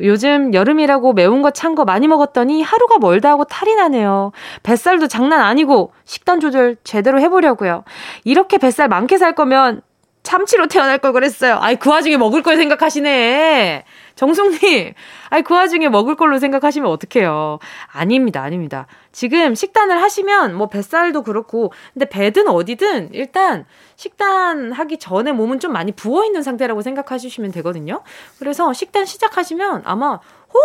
[0.00, 4.32] 요즘 여름이라고 매운 거 찬 거 많이 먹었더니 하루가 멀다 하고 탈이 나네요.
[4.62, 7.84] 뱃살도 장난 아니고 식단 조절 제대로 해보려고요.
[8.24, 9.82] 이렇게 뱃살 많게 살 거면
[10.22, 11.58] 참치로 태어날 걸 그랬어요.
[11.60, 13.84] 아이, 그 와중에 먹을 걸 생각하시네.
[14.14, 14.94] 정숙님,
[15.30, 17.60] 아이, 그 와중에 먹을 걸로 생각하시면 어떡해요.
[17.92, 18.86] 아닙니다, 아닙니다.
[19.12, 25.72] 지금 식단을 하시면 뭐 뱃살도 그렇고, 근데 배든 어디든 일단 식단 하기 전에 몸은 좀
[25.72, 28.02] 많이 부어있는 상태라고 생각하시면 되거든요.
[28.38, 30.18] 그래서 식단 시작하시면 아마
[30.52, 30.60] 혹,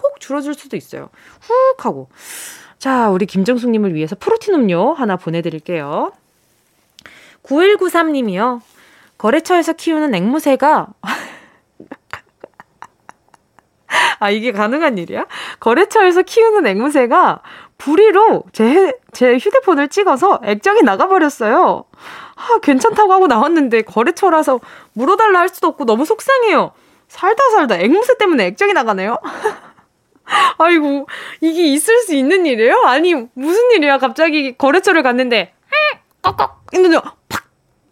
[0.00, 1.10] 혹 줄어들 수도 있어요.
[1.40, 2.08] 훅 하고.
[2.78, 6.12] 자, 우리 김정숙님을 위해서 프로틴 음료 하나 보내드릴게요.
[7.42, 8.60] 9193님이요.
[9.22, 10.88] 거래처에서 키우는 앵무새가
[14.18, 15.26] 아, 이게 가능한 일이야?
[15.60, 17.40] 거래처에서 키우는 앵무새가
[17.78, 21.84] 부리로 제, 제 휴대폰을 찍어서 액정이 나가버렸어요.
[22.34, 24.58] 아, 괜찮다고 하고 나왔는데 거래처라서
[24.94, 26.72] 물어달라 할 수도 없고 너무 속상해요.
[27.06, 29.18] 살다 살다 앵무새 때문에 액정이 나가네요?
[30.58, 31.06] 아이고,
[31.40, 32.82] 이게 있을 수 있는 일이에요?
[32.86, 33.98] 아니, 무슨 일이야?
[33.98, 35.52] 갑자기 거래처를 갔는데,
[36.22, 36.62] 꺽꺽!
[36.72, 37.21] 이러면 팍!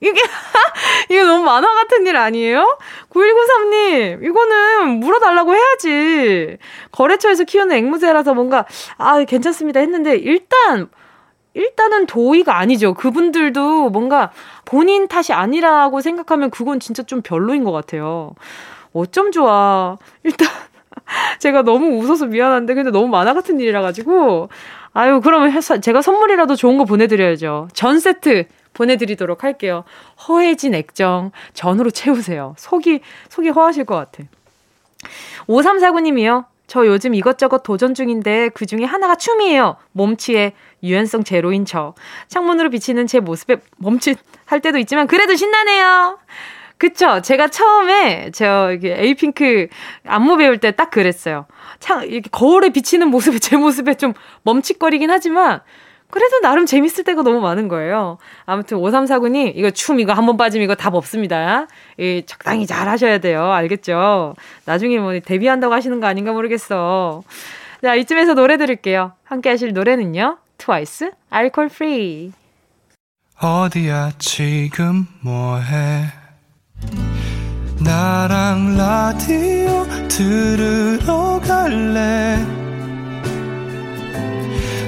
[0.01, 0.21] 이게,
[1.11, 2.79] 이게 너무 만화 같은 일 아니에요?
[3.11, 6.57] 9193님, 이거는 물어달라고 해야지.
[6.91, 8.65] 거래처에서 키우는 앵무새라서 뭔가,
[8.97, 10.89] 아, 괜찮습니다 했는데, 일단,
[11.53, 12.95] 일단은 도의가 아니죠.
[12.95, 14.31] 그분들도 뭔가
[14.65, 18.35] 본인 탓이 아니라고 생각하면 그건 진짜 좀 별로인 것 같아요.
[18.95, 19.99] 어쩜 좋아.
[20.23, 20.49] 일단,
[21.41, 24.49] 제가 너무 웃어서 미안한데, 근데 너무 만화 같은 일이라 가지고,
[24.93, 27.69] 아유, 그러면 제가 선물이라도 좋은 거 보내드려야죠.
[27.75, 28.47] 전 세트
[28.81, 29.85] 보내드리도록 할게요.
[30.27, 32.55] 허해진 액정 전으로 채우세요.
[32.57, 34.25] 속이, 속이 허하실 것 같아.
[35.47, 36.47] 5349님이요.
[36.67, 39.77] 저 요즘 이것저것 도전 중인데 그 중에 하나가 춤이에요.
[39.93, 41.95] 몸치의 유연성 제로인 저.
[42.29, 46.19] 창문으로 비치는 제 모습에 멈칫할 때도 있지만 그래도 신나네요.
[46.79, 47.21] 그쵸.
[47.21, 49.69] 제가 처음에 저 에이핑크
[50.07, 51.47] 안무 배울 때 딱 그랬어요.
[51.81, 54.15] 창, 이렇게 거울에 비치는 모습에 제 모습에 좀
[54.45, 55.61] 멈칫거리긴 하지만
[56.11, 58.19] 그래도 나름 재밌을 때가 너무 많은 거예요.
[58.47, 61.67] 아무튼 5349님, 이거 춤 이거 한 번 빠지면 이거 답 없습니다.
[61.99, 63.51] 이 적당히 잘 하셔야 돼요.
[63.53, 64.35] 알겠죠?
[64.65, 67.23] 나중에 뭐 데뷔한다고 하시는 거 아닌가 모르겠어.
[67.83, 69.13] 자, 이쯤에서 노래 들을게요.
[69.25, 70.39] 함께 하실 노래는요.
[70.59, 72.33] 트와이스, Alcohol-Free.
[73.41, 76.05] 어디야 지금 뭐해?
[77.83, 82.37] 나랑 라디오 들으러 갈래?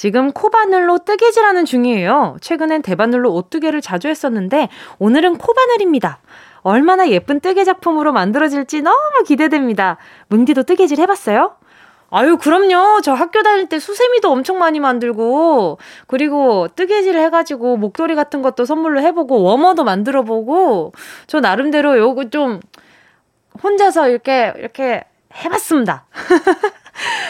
[0.00, 2.38] 지금 코바늘로 뜨개질하는 중이에요.
[2.40, 6.20] 최근엔 대바늘로 옷뜨개를 자주 했었는데 오늘은 코바늘입니다.
[6.62, 9.98] 얼마나 예쁜 뜨개 작품으로 만들어질지 너무 기대됩니다.
[10.28, 11.54] 문디도 뜨개질 해봤어요?
[12.08, 13.02] 아유, 그럼요.
[13.02, 19.02] 저 학교 다닐 때 수세미도 엄청 많이 만들고, 그리고 뜨개질 해가지고 목도리 같은 것도 선물로
[19.02, 20.92] 해보고, 워머도 만들어보고,
[21.26, 22.60] 저 나름대로 요거 좀
[23.62, 25.04] 혼자서 이렇게, 이렇게
[25.44, 26.06] 해봤습니다.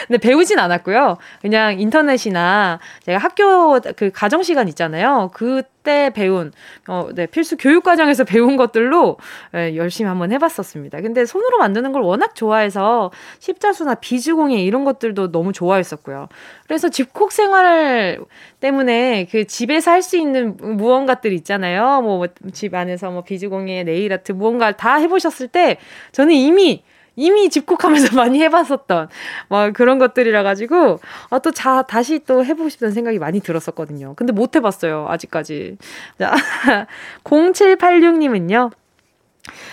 [0.07, 1.17] 근데 배우진 않았고요.
[1.41, 5.31] 그냥 인터넷이나 제가 학교 그 가정 시간 있잖아요.
[5.33, 6.51] 그때 배운
[6.87, 9.17] 어, 네, 필수 교육 과정에서 배운 것들로
[9.53, 11.01] 네, 열심히 한번 해봤었습니다.
[11.01, 16.27] 근데 손으로 만드는 걸 워낙 좋아해서 십자수나 비즈공예 이런 것들도 너무 좋아했었고요.
[16.67, 18.19] 그래서 집콕 생활
[18.59, 22.01] 때문에 그 집에서 할 수 있는 무언가들 있잖아요.
[22.01, 25.77] 뭐 집 안에서 뭐 비즈공예, 네일 아트 무언가 다 해보셨을 때
[26.11, 26.83] 저는 이미
[27.15, 29.09] 이미 집콕하면서 많이 해봤었던
[29.49, 34.13] 막 그런 것들이라 가지고 아, 또 자, 다시 또 해보고 싶다는 생각이 많이 들었었거든요.
[34.15, 35.77] 근데 못 해봤어요 아직까지.
[36.19, 36.33] 자
[37.23, 38.71] 0786님은요.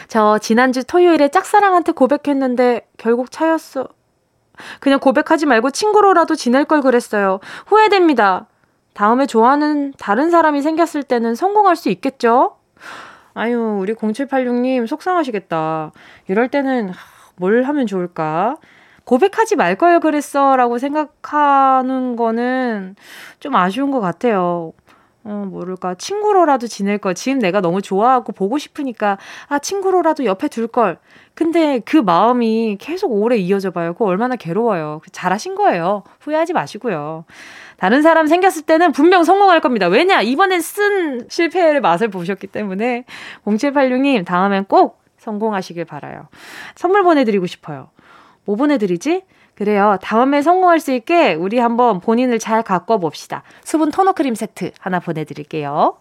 [0.09, 3.89] 저 지난주 토요일에 짝사랑한테 고백했는데 결국 차였어.
[4.81, 7.41] 그냥 고백하지 말고 친구로라도 지낼 걸 그랬어요.
[7.67, 8.47] 후회됩니다.
[8.95, 12.57] 다음에 좋아하는 다른 사람이 생겼을 때는 성공할 수 있겠죠?
[13.35, 15.93] 아유, 우리 0786님 속상하시겠다.
[16.27, 16.93] 이럴 때는
[17.39, 18.57] 뭘 하면 좋을까?
[19.05, 22.97] 고백하지 말 걸 그랬어 라고 생각하는 거는
[23.41, 24.73] 좀 아쉬운 것 같아요.
[25.25, 25.95] 어, 모를까.
[25.97, 27.15] 친구로라도 지낼 걸.
[27.15, 30.99] 지금 내가 너무 좋아하고 보고 싶으니까, 아, 친구로라도 옆에 둘 걸.
[31.35, 33.93] 근데 그 마음이 계속 오래 이어져 봐요.
[33.93, 35.01] 그거 얼마나 괴로워요.
[35.13, 36.03] 잘하신 거예요.
[36.21, 37.25] 후회하지 마시고요.
[37.77, 39.87] 다른 사람 생겼을 때는 분명 성공할 겁니다.
[39.89, 40.23] 왜냐?
[40.23, 43.05] 이번엔 쓴 실패의 맛을 보셨기 때문에.
[43.45, 46.29] 0786님, 다음엔 꼭 성공하시길 바라요.
[46.75, 47.91] 선물 보내드리고 싶어요.
[48.45, 49.25] 뭐 보내드리지?
[49.55, 49.99] 그래요.
[50.01, 53.43] 다음에 성공할 수 있게 우리 한번 본인을 잘 가꿔 봅시다.
[53.65, 55.97] 수분 토너 크림 세트 하나 보내드릴게요.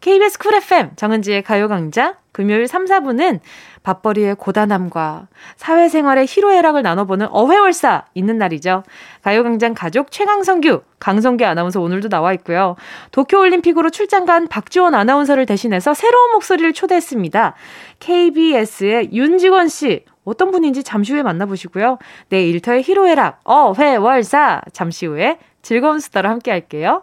[0.00, 3.40] KBS 쿨 FM 정은지의 가요광장 금요일 3, 4분은
[3.82, 8.84] 밥벌이의 고단함과 사회생활의 희로애락을 나눠보는 어회월사 있는 날이죠.
[9.22, 12.76] 가요광장 가족 최강성규, 강성규 아나운서 오늘도 나와 있고요.
[13.10, 17.54] 도쿄올림픽으로 출장 간 박지원 아나운서를 대신해서 새로운 목소리를 초대했습니다.
[17.98, 21.98] KBS의 윤지원 씨, 어떤 분인지 잠시 후에 만나보시고요.
[22.28, 27.02] 내 일터의 희로애락, 어회월사 잠시 후에 즐거운 수다로 함께 할게요.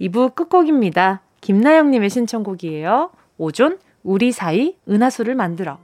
[0.00, 1.20] 2부 끝곡입니다.
[1.46, 3.10] 김나영님의 신청곡이에요.
[3.38, 5.78] 오존, 우리 사이, 은하수를 만들어.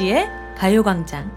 [0.00, 1.30] 정은지의 가요광장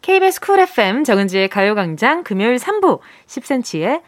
[0.00, 4.02] KBS 쿨 FM 정은지의 가요광장 금요일 3부 10cm의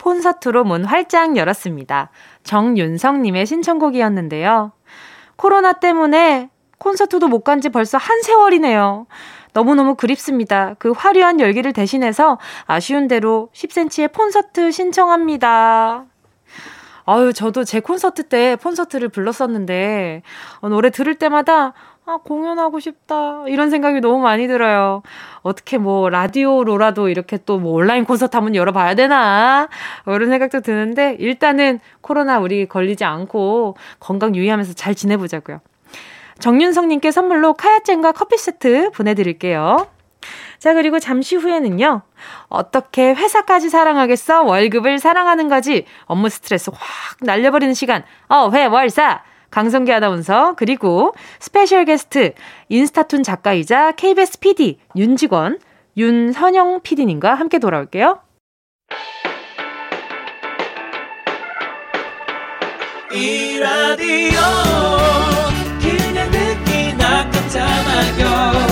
[0.00, 2.10] 콘서트로 문 활짝 열었습니다.
[2.44, 4.72] 정윤성님의 신청곡이었는데요.
[5.36, 9.06] 코로나 때문에 콘서트도 못 간 지 벌써 한 세월이네요.
[9.54, 10.74] 너무너무 그립습니다.
[10.78, 16.04] 그 화려한 열기를 대신해서 아쉬운 대로 10cm의 콘서트 신청합니다.
[17.06, 20.22] 아유, 저도 제 콘서트 때 콘서트를 불렀었는데,
[20.60, 21.72] 어, 노래 들을 때마다,
[22.04, 23.44] 아, 공연하고 싶다.
[23.48, 25.02] 이런 생각이 너무 많이 들어요.
[25.42, 29.68] 어떻게 뭐, 라디오로라도 이렇게 또 뭐 온라인 콘서트 한번 열어봐야 되나?
[30.04, 35.60] 뭐 이런 생각도 드는데, 일단은 코로나 우리 걸리지 않고 건강 유의하면서 잘 지내보자고요.
[36.40, 39.88] 정윤성님께 선물로 카야잼과 커피 세트 보내드릴게요.
[40.58, 42.02] 자, 그리고 잠시 후에는요.
[42.48, 44.42] 어떻게 회사까지 사랑하겠어?
[44.42, 45.84] 월급을 사랑하는 거지.
[46.06, 48.04] 업무 스트레스 확 날려버리는 시간.
[48.28, 49.22] 어, 회, 월 사.
[49.50, 52.34] 강성규 아나운서, 그리고 스페셜 게스트,
[52.68, 55.58] 인스타툰 작가이자 KBS PD, 윤직원,
[55.96, 58.20] 윤선영 PD님과 함께 돌아올게요.
[63.10, 64.38] 이 라디오
[67.48, 68.66] 듣기나 깜짝마요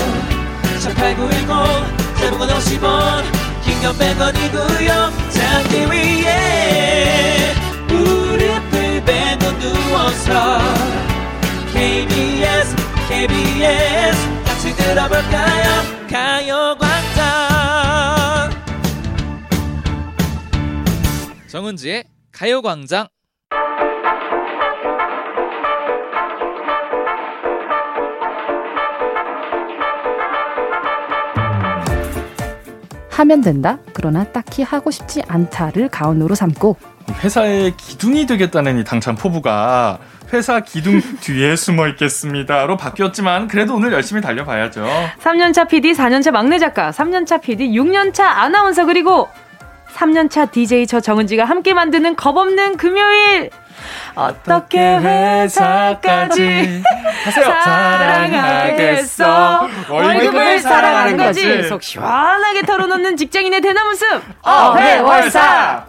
[0.82, 3.24] 18910 대목원 50원.
[3.64, 4.90] 긴건 100원이고요.
[5.30, 7.54] 잠기 위에
[7.88, 10.58] 무릎을 베고 누워서
[11.72, 12.76] KBS
[13.08, 15.82] KBS 같이 들어볼까요?
[16.10, 17.24] 가요광장.
[21.48, 23.08] 정은지의 가요광장
[33.16, 33.78] 하면 된다.
[33.94, 36.76] 그러나 딱히 하고 싶지 않다를 가온으로 삼고
[37.22, 39.98] 회사의 기둥이 되겠다는 이 당찬 포부가
[40.32, 44.84] 회사 기둥 뒤에 숨어 있겠습니다로 바뀌었지만 그래도 오늘 열심히 달려봐야죠.
[45.22, 49.28] 3년차 PD, 4년차 막내 작가, 3년차 PD, 6년차 아나운서 그리고
[49.94, 53.50] 3년차 DJ 저 정은지가 함께 만드는 겁없는 금요일
[54.14, 56.82] 어떻게 회사까지
[58.24, 59.68] 사랑하겠어?
[59.88, 61.62] 월급을 사랑하는 거지.
[61.68, 64.22] 속 시원하게 털어놓는 직장인의 대나무 숲.
[64.42, 65.84] 어회월사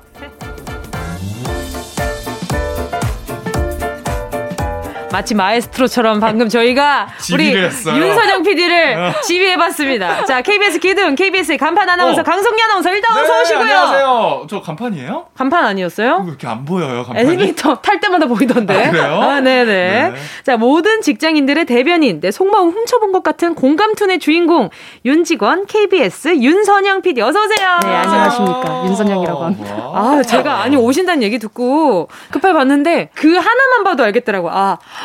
[5.18, 9.22] 마치 마에스트로처럼 방금 저희가 우리 윤선영 PD를 어.
[9.24, 10.26] 지휘해봤습니다.
[10.26, 12.24] 자, KBS 기둥, KBS 간판 아나운서 어.
[12.24, 13.62] 강성기 아나운서 일단 네, 어서 오시고요.
[13.64, 14.48] 안녕하세요.
[14.48, 15.26] 저 간판이에요?
[15.36, 16.22] 간판 아니었어요?
[16.24, 17.20] 왜 이렇게 안 보여요, 간판이?
[17.28, 18.76] 엘리베이터 탈 때마다 보이던데.
[18.76, 19.20] 아, 그래요?
[19.20, 19.66] 아, 네네.
[19.66, 20.14] 네.
[20.44, 24.70] 자, 모든 직장인들의 대변인, 내 속마음 훔쳐본 것 같은 공감툰의 주인공,
[25.04, 27.22] 윤직원, KBS 윤선영 PD.
[27.22, 27.80] 어서오세요.
[27.82, 28.84] 네, 안녕하십니까.
[28.86, 29.74] 윤선영이라고 합니다.
[29.96, 34.52] 아, 제가, 아니, 오신다는 얘기 듣고 급하게 봤는데 그 하나만 봐도 알겠더라고.
[34.52, 34.78] 아,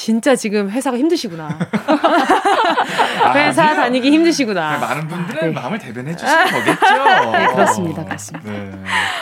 [0.00, 1.58] 진짜 지금 회사가 힘드시구나.
[3.34, 4.72] 회사 아, 다니기 힘드시구나.
[4.72, 5.50] 네, 많은 분들의 네.
[5.50, 7.04] 마음을 대변해 주신 거겠죠.
[7.36, 8.04] 네, 그렇습니다.
[8.06, 8.50] 그렇습니다.
[8.50, 8.70] 네.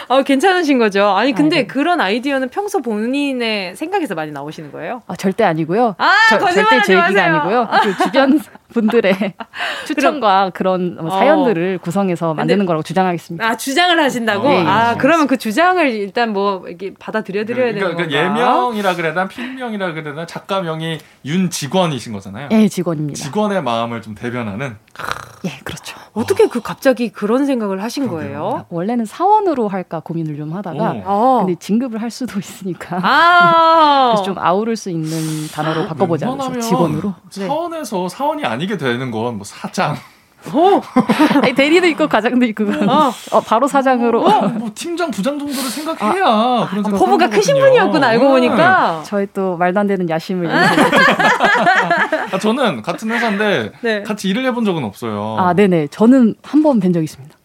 [0.07, 1.09] 어, 괜찮으신 거죠.
[1.09, 1.67] 아니, 근데 아, 네.
[1.67, 5.03] 그런 아이디어는 평소 본인의 생각에서 많이 나오시는 거예요?
[5.09, 5.97] 아, 절대 아니고요.
[5.99, 7.69] 아, 저, 절대 제 얘기가 아니고요.
[7.83, 8.41] 그 주변
[8.73, 9.35] 분들의
[9.87, 11.83] 추천과 그런 뭐 사연들을 어.
[11.83, 13.45] 구성해서 만드는 거라고 주장하겠습니다.
[13.47, 14.47] 아 주장을 하신다고?
[14.47, 14.99] 네, 아 네.
[14.99, 20.27] 그러면 그 주장을 일단 뭐 이렇게 받아들여 드려야 되는 그러니까, 그러니까 예명이라 그래나 필명이라 그래나
[20.27, 22.49] 작가명 이 윤직원이신 거잖아요.
[22.53, 23.17] 예, 직원입니다.
[23.23, 24.77] 직원의 마음을 좀 대변하는.
[25.45, 25.97] 예, 그렇죠.
[26.15, 28.67] 어떻게 그 갑자기 그런 생각을 하신 거예요?
[28.71, 31.45] 원래는 사원으로 할까 고민을 좀 하다가 어.
[31.45, 36.27] 근데 진급을 할 수도 있으니까 아~ 그래서 좀 아우를 수 있는 단어로 바꿔보자
[36.61, 38.09] 직원으로 사원에서 네.
[38.09, 39.97] 사원이 아니게 되는 건 뭐 사장
[40.53, 40.83] 어?
[41.43, 43.13] 아니, 대리도 있고 과장도 있고 어.
[43.33, 48.09] 어, 바로 사장으로 어, 뭐 팀장 부장 정도를 생각해야 아, 그런 생각 포부가 크신 분이었구나
[48.09, 48.31] 알고 네.
[48.31, 50.49] 보니까 저희 또 말도 안 되는 야심을
[52.39, 54.03] 아, 저는 같은 회사인데 네.
[54.03, 57.37] 같이 일을 해본 적은 없어요 아 네네 저는 한 번 뵌 적 있습니다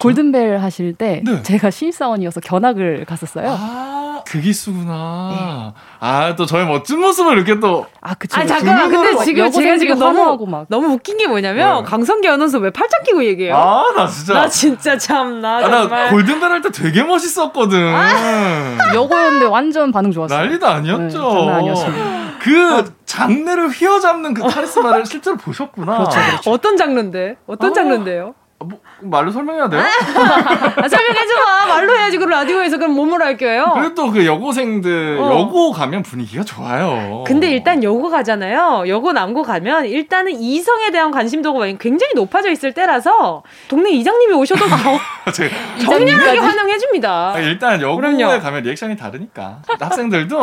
[0.00, 1.42] 골든벨 하실 때 네.
[1.42, 3.96] 제가 신입사원이어서 견학을 갔었어요 아.
[4.26, 5.72] 그 기수구나.
[5.74, 5.80] 네.
[5.98, 7.86] 아, 또 저의 멋진 모습을 이렇게 또.
[8.00, 8.38] 아, 그쵸.
[8.38, 8.88] 아, 잠깐만.
[8.90, 10.66] 근데 지금 제가 지금 너무, 막.
[10.68, 11.90] 너무 웃긴 게 뭐냐면, 네.
[11.90, 13.56] 강성기 아나운서 왜 팔짱 끼고 얘기해요?
[13.56, 14.34] 아, 나 진짜.
[14.34, 15.56] 나 진짜 참, 나.
[15.56, 17.78] 아, 나 골든벨 할 때 되게 멋있었거든.
[17.94, 18.94] 아.
[18.94, 20.38] 여고였는데 완전 반응 좋았어요.
[20.38, 21.02] 난리도 아니었죠.
[21.22, 22.20] 네, 장난 아니었습니다.
[22.40, 22.84] 그 어.
[23.10, 25.98] 장르를 휘어잡는 그 카리스마를 실제로 보셨구나.
[25.98, 26.50] 그렇죠, 그렇죠.
[26.50, 27.36] 어떤 장르인데?
[27.46, 27.72] 어떤 어.
[27.72, 28.34] 장르인데요?
[28.62, 29.80] 뭐 말로 설명해야 돼요?
[29.80, 31.66] 아, 설명해줘봐.
[31.66, 32.18] 말로 해야지.
[32.18, 33.70] 그럼 라디오에서 그럼 몸으로 할게요.
[33.74, 35.40] 그리고 또그 여고생들 어.
[35.40, 37.24] 여고 가면 분위기가 좋아요.
[37.26, 38.84] 근데 일단 여고 가잖아요.
[38.88, 44.64] 여고 남고 가면 일단은 이성에 대한 관심도가 굉장히 높아져 있을 때라서 동네 이장님이 오셔도
[45.84, 47.38] 정량하게 환영해줍니다.
[47.40, 48.40] 일단 여고에 그럼요.
[48.40, 50.42] 가면 리액션이 다르니까 학생들도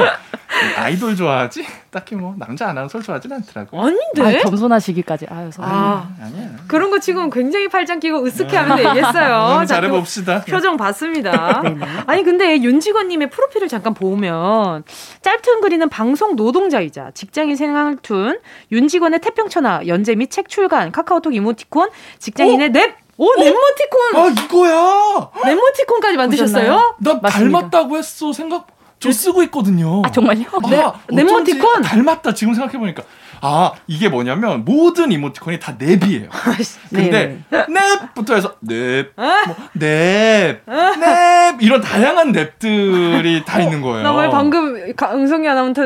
[0.77, 1.65] 아이돌 좋아하지?
[1.91, 3.79] 딱히 뭐 남자 아나운서 좋아하진 않더라고.
[3.79, 4.39] 아닌데?
[4.39, 5.27] 아, 겸손하시기까지.
[5.29, 6.49] 아유, 아, 아니야.
[6.67, 9.65] 그런 거 지금 굉장히 팔짱 끼고 으쓱해 하면서 얘기했어요.
[9.67, 10.41] 잘해봅시다.
[10.41, 11.61] 표정 봤습니다.
[12.07, 14.83] 아니 근데 윤직원님의 프로필을 잠깐 보면
[15.21, 18.39] 짤툰 그리는 방송 노동자이자 직장인 생활툰
[18.71, 21.89] 윤직원의 태평천하 연재 및 책 출간 카카오톡 이모티콘
[22.19, 22.71] 직장인의 오?
[22.71, 24.15] 냅 오, 넷모티콘!
[24.15, 25.29] 아, 이거야!
[25.43, 26.97] 넷모티콘까지 만드셨어요?
[26.99, 27.29] 나 맞습니다.
[27.59, 28.31] 닮았다고 했어.
[28.31, 28.67] 생각,
[28.99, 30.03] 저 쓰고 있거든요.
[30.05, 30.43] 아, 정말요?
[30.69, 31.81] 네, 아, 넷모티콘?
[31.81, 32.35] 닮았다.
[32.35, 33.01] 지금 생각해보니까.
[33.41, 36.29] 아, 이게 뭐냐면 모든 이모티콘이 다 넵이에요.
[36.89, 44.03] 근데 넵부터 해서 넵, 뭐, 넵, 넵 이런 다양한 넵들이 다 있는 거예요.
[44.03, 44.75] 나 왜 방금
[45.13, 45.83] 응성이 아나운서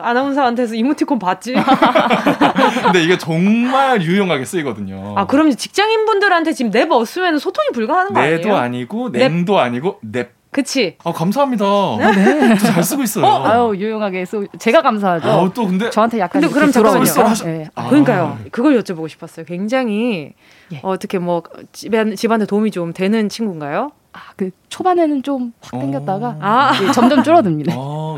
[0.00, 1.54] 아나운서 한테서 이모티콘 봤지?
[2.84, 5.14] 근데 이게 정말 유용하게 쓰이거든요.
[5.16, 8.36] 아, 그럼 직장인 분들한테 지금 넵 없으면 소통이 불가하는 거 아니에요?
[8.38, 10.30] 네도 아니고 냄도 아니고 넵.
[10.52, 10.96] 그치.
[11.02, 11.64] 아, 감사합니다.
[12.14, 12.56] 네.
[12.58, 13.24] 잘 쓰고 있어요.
[13.24, 13.44] 어?
[13.46, 15.28] 아유, 유용하게 쓰 제가 감사하죠.
[15.28, 15.88] 아, 또 근데.
[15.88, 16.42] 저한테 약간.
[16.42, 17.04] 근데 그럼 잠깐만요.
[17.44, 17.68] 네.
[17.74, 18.38] 아, 그러니까요.
[18.50, 19.46] 그걸 여쭤보고 싶었어요.
[19.46, 20.34] 굉장히,
[20.72, 20.80] 예.
[20.82, 21.42] 어떻게 뭐,
[21.72, 23.92] 집안, 집안에 도움이 좀 되는 친구인가요?
[24.12, 26.72] 아, 그 초반에는 좀 확 땡겼다가 아.
[26.92, 27.72] 점점 줄어듭니다.
[27.74, 28.14] 어,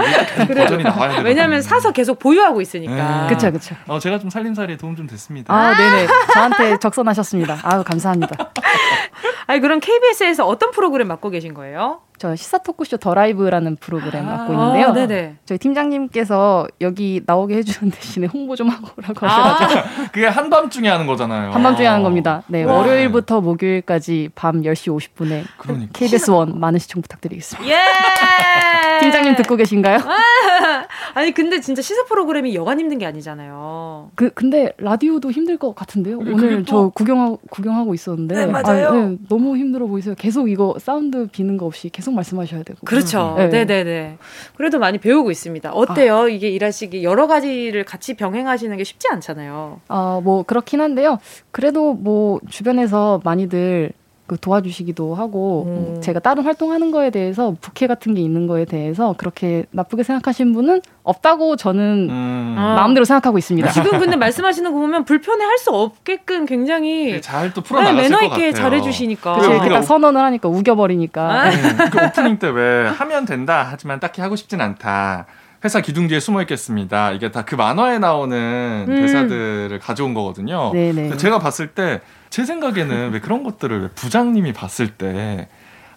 [0.48, 3.26] 버전이 나와야 왜냐하면 사서 계속 보유하고 있으니까.
[3.28, 3.76] 그렇죠, 그렇죠.
[3.86, 5.54] 어, 제가 좀 살림살이에 도움 좀 됐습니다.
[5.54, 6.06] 아, 네네.
[6.32, 7.60] 저한테 적선하셨습니다.
[7.62, 8.50] 아유, 감사합니다.
[9.46, 12.00] 아니 그럼 KBS에서 어떤 프로그램 맡고 계신 거예요?
[12.16, 14.92] 저 시사 토크쇼 더 라이브라는 프로그램 아~ 맡고 있는데요.
[14.92, 15.36] 네네.
[15.44, 19.80] 저희 팀장님께서 여기 나오게 해주는 대신에 홍보 좀 하고라고 하셔가지고.
[19.80, 21.50] 아~ 그게 한밤중에 하는 거잖아요.
[21.50, 22.42] 한밤중에 하는 겁니다.
[22.46, 22.78] 네, 와.
[22.78, 25.92] 월요일부터 목요일까지 밤 10시 50분에 그러니까.
[25.92, 27.68] KBS 원 많은 시청 부탁드리겠습니다.
[27.68, 27.78] 예!
[29.00, 29.98] 팀장님 듣고 계신가요?
[31.14, 34.10] 아니 근데 진짜 시사 프로그램이 여간 힘든 게 아니잖아요.
[34.14, 36.18] 그 근데 라디오도 힘들 것 같은데요.
[36.18, 38.88] 오늘 저 구경하고 구경하고 있었는데 네, 맞아요.
[38.88, 40.14] 아, 네, 너무 힘들어 보이세요.
[40.16, 42.78] 계속 이거 사운드 비는 거 없이 계속 말씀하셔야 되고.
[42.84, 43.34] 그렇죠.
[43.36, 43.84] 네, 네, 네.
[43.84, 44.18] 네.
[44.56, 45.72] 그래도 많이 배우고 있습니다.
[45.72, 46.16] 어때요?
[46.22, 46.28] 아.
[46.28, 49.80] 이게 일하시기 여러 가지를 같이 병행하시는 게 쉽지 않잖아요.
[49.88, 51.18] 아, 뭐 그렇긴 한데요.
[51.50, 53.92] 그래도 뭐 주변에서 많이들
[54.26, 56.00] 그 도와주시기도 하고 음.
[56.00, 60.80] 제가 다른 활동하는 거에 대해서 부캐 같은 게 있는 거에 대해서 그렇게 나쁘게 생각하신 분은
[61.02, 62.54] 없다고 저는 음.
[62.56, 63.70] 마음대로 생각하고 있습니다.
[63.70, 68.08] 지금 근데 말씀하시는 거 보면 불편해 할 수 없게끔 굉장히 네, 잘또 풀어 나갔을 네,
[68.08, 69.34] 매너 있게 잘해 주시니까.
[69.36, 71.22] 그치, 이렇게 딱 선언을 하니까 우겨 버리니까.
[71.30, 71.50] 아.
[71.50, 71.56] 네,
[71.90, 75.26] 그 오프닝 때 왜 하면 된다 하지만 딱히 하고 싶진 않다.
[75.64, 77.12] 회사 기둥 뒤에 숨어 있겠습니다.
[77.12, 78.94] 이게 다 그 만화에 나오는 음.
[79.00, 80.70] 대사들을 가져온 거거든요.
[80.72, 81.16] 네네.
[81.16, 82.00] 제가 봤을 때
[82.34, 85.46] 제 생각에는 왜 그런 것들을 부장님이 봤을 때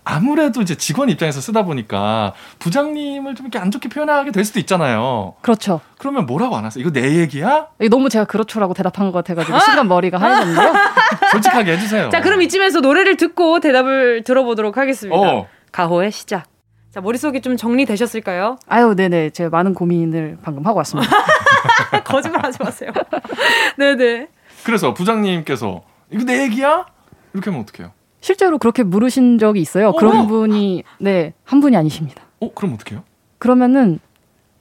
[0.03, 5.33] 아무래도 이제 직원 입장에서 쓰다 보니까 부장님을 좀 이렇게 안 좋게 표현하게 될 수도 있잖아요.
[5.41, 5.81] 그렇죠.
[5.97, 6.79] 그러면 뭐라고 안 하세요?
[6.79, 7.69] 이거 내 얘기야?
[7.81, 10.73] 이거 너무 제가 그렇죠라고 대답한 것 같아가지고 순간 머리가 하얘졌는데요.
[11.33, 12.09] 솔직하게 해주세요.
[12.09, 15.19] 자, 그럼 이쯤에서 노래를 듣고 대답을 들어보도록 하겠습니다.
[15.19, 15.47] 어.
[15.71, 16.43] 가호의 시작.
[16.91, 18.59] 자, 머릿속이 좀 정리되셨을까요?
[18.67, 19.31] 아유, 네네.
[19.31, 21.09] 제가 많은 고민을 방금 하고 왔습니다.
[22.05, 22.91] 거짓말 하지 마세요.
[23.79, 24.27] 네네.
[24.63, 25.81] 그래서 부장님께서,
[26.11, 26.85] 이거 내 얘기야?
[27.33, 27.91] 이렇게 하면 어떡해요?
[28.21, 29.91] 실제로 그렇게 물으신 적이 있어요.
[29.93, 32.23] 그런 분이, 네, 한 분이 아니십니다.
[32.39, 33.03] 어, 그럼 어떡해요?
[33.37, 33.99] 그러면은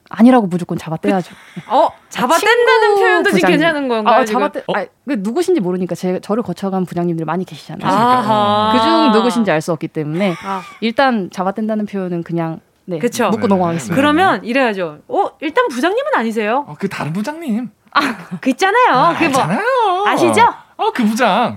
[0.09, 1.35] 아니라고 무조건 잡아떼야죠.
[1.69, 4.21] 어, 잡아뗀다는 표현도 지금 괜찮은 건가요?
[4.21, 4.73] 아, 잡아떼, 어?
[4.77, 8.73] 아, 그 누구신지 모르니까 제, 저를 거쳐간 부장님들 많이 계시잖아요.
[8.73, 10.63] 그중 누구신지 알 수 없기 때문에 아.
[10.81, 13.31] 일단 잡아뗀다는 표현은 그냥 네, 그쵸.
[13.31, 13.97] 묻고 네, 넘어가겠습니다.
[13.97, 14.99] 그러면 이래야죠.
[15.09, 16.65] 어, 일단 부장님은 아니세요?
[16.69, 17.69] 어, 그 다른 부장님.
[17.93, 18.01] 아,
[18.41, 18.91] 그 있잖아요.
[18.91, 19.61] 아, 그뭐 있잖아요.
[20.07, 20.55] 아시죠?
[20.79, 21.55] 어, 그 부장.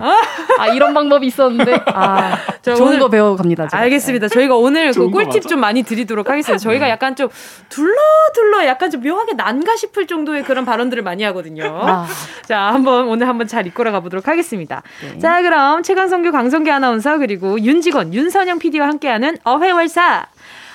[0.58, 1.82] 아, 이런 방법이 있었는데.
[1.86, 3.68] 아, 좋은 오늘, 거 배워 갑니다.
[3.68, 3.82] 제가.
[3.82, 4.28] 알겠습니다.
[4.28, 6.58] 저희가 오늘 그 꿀팁 좀 많이 드리도록 하겠습니다.
[6.62, 6.90] 저희가 네.
[6.90, 7.28] 약간 좀
[7.68, 11.64] 둘러둘러 약간 좀 묘하게 난가 싶을 정도의 그런 발언들을 많이 하거든요.
[11.82, 12.06] 아.
[12.46, 14.82] 자, 한번 오늘 한번 잘 이끌어 가보도록 하겠습니다.
[15.02, 15.18] 네.
[15.18, 20.26] 자, 그럼 최강성규 강성기 아나운서 그리고 윤직원 윤선영 PD와 함께하는 어회월사.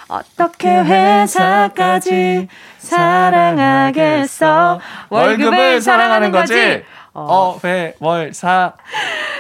[0.08, 4.80] 어떻게 회사까지 사랑하겠어?
[5.10, 6.84] 월급을 사랑하는 거지.
[7.16, 7.58] 어.
[7.64, 8.74] 회월사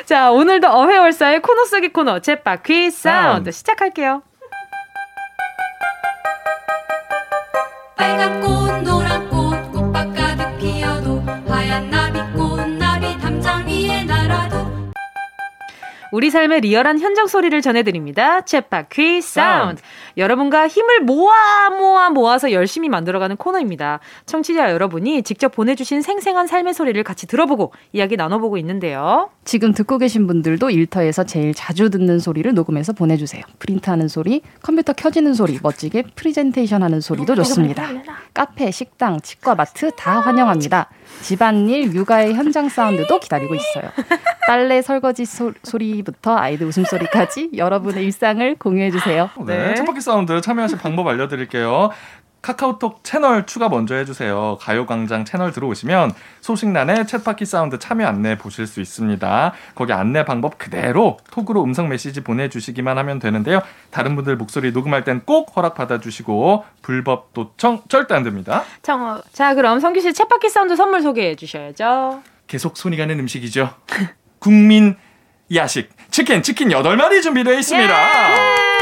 [0.05, 4.21] 자, 오늘도 어회월사의 코너 속의 코너, 챗바퀴 사운드 시작할게요.
[7.95, 9.14] 빨간 꽃, 노란
[16.15, 18.39] 우리 삶의 리얼한 현장 소리를 전해드립니다.
[18.39, 19.81] 쳇바퀴 사운드.
[20.15, 23.99] 여러분과 힘을 모아 모아 모아서 열심히 만들어가는 코너입니다.
[24.25, 29.29] 청취자 여러분이 직접 보내주신 생생한 삶의 소리를 같이 들어보고 이야기 나눠보고 있는데요.
[29.43, 33.43] 지금 듣고 계신 분들도 일터에서 제일 자주 듣는 소리를 녹음해서 보내주세요.
[33.59, 37.89] 프린트하는 소리, 컴퓨터 켜지는 소리, 멋지게 프리젠테이션 하는 소리도 좋습니다.
[38.33, 40.89] 카페, 식당, 치과, 마트 다 환영합니다.
[41.21, 43.91] 집안일, 육아의 현장 사운드도 기다리고 있어요.
[44.47, 49.29] 빨래 설거지 소리부터 아이들 웃음소리까지 여러분의 일상을 공유해주세요.
[49.45, 49.73] 네.
[49.73, 50.01] 네.
[50.01, 51.89] 사운드 참여하실 방법 알려드릴게요.
[52.45, 54.59] 카카오톡 채널 추가 먼저 해주세요.
[54.61, 59.53] 가요광장 채널 들어오시면 소식란에 쳇바퀴 사운드 참여 안내 보실 수 있습니다.
[59.73, 63.63] 거기 안내 방법 그대로 톡으로 음성 메시지 보내주시기만 하면 되는데요.
[63.89, 68.63] 다른 분들 목소리 녹음할 땐 꼭 허락 받아주시고 불법 도청 절대 안 됩니다.
[68.83, 72.21] 자, 자 그럼 성규 씨 챗바퀴 사운드 선물 소개해 주셔야죠.
[72.45, 73.73] 계속 손이 가는 음식이죠.
[74.37, 74.97] 국민
[75.55, 78.71] 야식 치킨 치킨 8마리 준비되어 있습니다.
[78.71, 78.74] 예!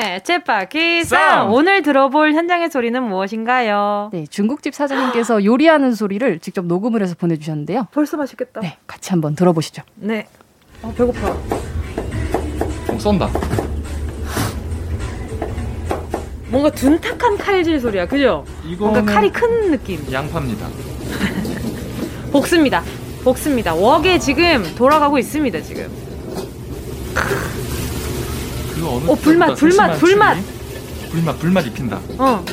[0.00, 4.10] 챗바퀴 쌈 오늘 들어볼 현장의 소리는 무엇인가요?
[4.12, 7.88] 네, 중국집 사장님께서 요리하는 소리를 직접 녹음을 해서 보내주셨는데요.
[7.92, 8.60] 벌써 맛있겠다.
[8.60, 9.82] 네, 같이 한번 들어보시죠.
[9.96, 10.26] 네.
[10.82, 11.30] 아, 배고파.
[11.30, 13.28] 어, 쏜다.
[16.48, 18.44] 뭔가 둔탁한 칼질 소리야, 그죠?
[18.78, 20.00] 뭔가 칼이 큰 느낌.
[20.12, 20.68] 양파입니다.
[22.30, 22.82] 볶습니다.
[23.24, 23.74] 볶습니다.
[23.74, 25.88] 웍에 지금 돌아가고 있습니다, 지금.
[28.82, 30.36] 그 어느 어, 불맛, 불맛, 불맛.
[31.12, 32.00] 불맛, 불맛 입힌다.
[32.18, 32.44] 어.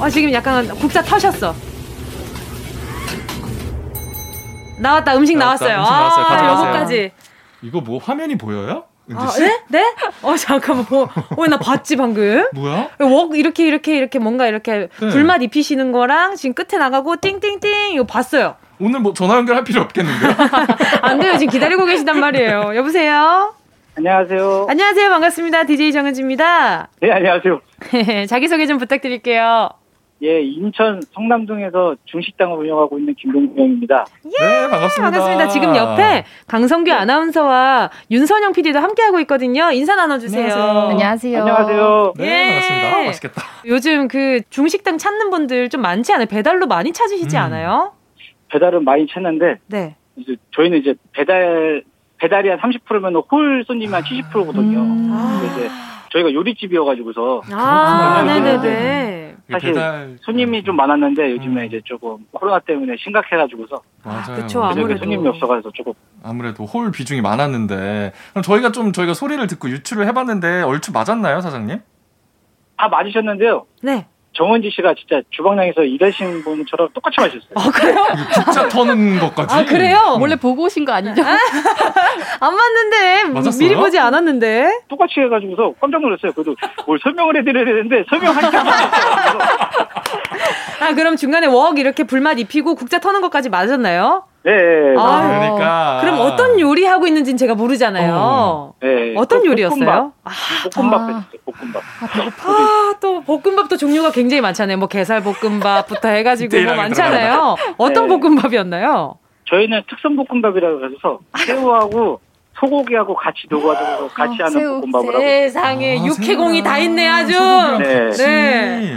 [0.00, 1.54] 아, 지금 약간 국자 터셨어.
[4.78, 5.80] 나왔다, 음식 나왔다, 나왔어요.
[5.80, 6.26] 음식 나왔어요.
[6.26, 7.12] 아, 여기까지.
[7.60, 8.84] 이거 뭐 화면이 보여요?
[9.14, 9.62] 아, 네?
[9.68, 9.94] 네?
[10.22, 11.02] 어, 잠깐만, 보,
[11.36, 12.46] 어, 나 봤지, 방금.
[12.54, 12.88] 뭐야?
[13.00, 15.08] 웍, 이렇게, 이렇게, 이렇게 뭔가 이렇게 네.
[15.10, 18.56] 불맛 입히시는 거랑 지금 끝에 나가고 띵띵띵, 이거 봤어요.
[18.80, 20.32] 오늘 뭐 전화 연결할 필요 없겠는데요?
[21.02, 21.36] 안 돼요.
[21.36, 22.74] 지금 기다리고 계시단 말이에요.
[22.74, 23.54] 여보세요?
[23.96, 24.66] 안녕하세요.
[24.70, 25.10] 안녕하세요.
[25.10, 25.64] 반갑습니다.
[25.64, 26.88] DJ 정은지입니다.
[27.00, 27.60] 네, 안녕하세요.
[28.28, 29.68] 자기소개 좀 부탁드릴게요.
[30.22, 34.06] 예, 인천 성남동에서 중식당을 운영하고 있는 김동경입니다.
[34.26, 35.10] 예, 네, 반갑습니다.
[35.10, 35.48] 반갑습니다.
[35.48, 36.92] 지금 옆에 강성규 네.
[36.92, 39.72] 아나운서와 윤선영 PD도 함께하고 있거든요.
[39.72, 40.54] 인사 나눠주세요.
[40.54, 41.40] 안녕하세요.
[41.40, 42.12] 안녕하세요.
[42.16, 42.50] 네, 예.
[42.60, 43.04] 반갑습니다.
[43.04, 43.42] 맛있겠다.
[43.66, 46.26] 요즘 그 중식당 찾는 분들 좀 많지 않아요?
[46.26, 47.42] 배달로 많이 찾으시지 음.
[47.42, 47.92] 않아요?
[48.52, 49.96] 배달은 많이 찾는데 네.
[50.16, 51.82] 이제 저희는 이제 배달
[52.22, 54.78] 배달이 한 30%면 홀 손님이 한 70%거든요.
[54.78, 55.10] 음.
[55.12, 55.42] 아.
[55.44, 55.68] 이제
[56.12, 59.36] 저희가 요리집이어가지고서 아, 네네네.
[59.50, 60.16] 사실 배달...
[60.20, 61.66] 손님이 좀 많았는데 요즘에 음.
[61.66, 64.36] 이제 조금 코로나 때문에 심각해가지고서 맞아요.
[64.36, 69.68] 그쵸, 아무래도 손님이 없어가지고 조금 아무래도 홀 비중이 많았는데 그럼 저희가 좀 저희가 소리를 듣고
[69.68, 71.80] 유출을 해봤는데 얼추 맞았나요, 사장님?
[72.76, 73.66] 아 맞으셨는데요.
[73.82, 74.06] 네.
[74.34, 77.50] 정원지 씨가 진짜 주방장에서 일하시는 분처럼 똑같이 마셨어요.
[77.54, 78.06] 아, 그래요?
[78.44, 79.54] 국자 터는 것까지.
[79.54, 80.16] 아, 그래요?
[80.20, 81.22] 원래 보고 오신 거 아니죠?
[82.40, 83.24] 안 맞는데.
[83.24, 83.58] 맞았어요?
[83.58, 84.80] 미리 보지 않았는데.
[84.88, 86.32] 똑같이 해가지고서 깜짝 놀랐어요.
[86.32, 86.54] 그래도
[86.86, 88.64] 뭘 설명을 해드려야 되는데 설명하니까.
[90.80, 94.24] 아, 그럼 중간에 웍 이렇게 불맛 입히고 국자 터는 것까지 맞았나요?
[94.44, 94.94] 네.
[94.98, 95.98] 아, 그러니까.
[96.00, 98.12] 그럼 어떤 요리 하고 있는지는 제가 모르잖아요.
[98.16, 98.74] 어.
[98.82, 99.14] 네.
[99.16, 99.78] 어떤 요리였어요?
[99.78, 100.12] 볶음밥.
[100.24, 100.30] 아,
[100.74, 101.24] 볶음밥 아.
[101.44, 101.82] 볶음밥.
[102.44, 104.78] 아, 또 볶음밥도 종류가 굉장히 많잖아요.
[104.78, 107.56] 뭐 게살 볶음밥부터 해가지고 뭐 많잖아요.
[107.78, 108.18] 어떤 네.
[108.18, 109.14] 볶음밥이었나요?
[109.48, 112.20] 저희는 특선 볶음밥이라고 해서 새우하고
[112.58, 114.80] 소고기하고 같이 녹아서 같이 어, 하는 새우.
[114.80, 117.32] 볶음밥을 하고 세상에 아, 육해공이 다 있네 아주.
[117.78, 118.10] 네.
[118.10, 118.96] 네.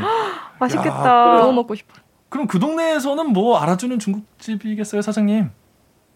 [0.59, 1.35] 맛있겠다.
[1.35, 1.93] 야, 너무 먹고 싶어.
[2.35, 5.51] 그럼 그 동네에서는 뭐 알아주는 중국집이겠어요, 사장님?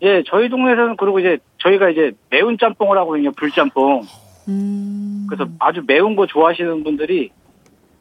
[0.02, 4.02] 예, 저희 동네에서는 그리고 이제 저희가 이제 매운 짬뽕을 하고 있는 불짬뽕.
[4.50, 5.28] 음...
[5.30, 7.32] 그래서 아주 매운 거 좋아하시는 분들이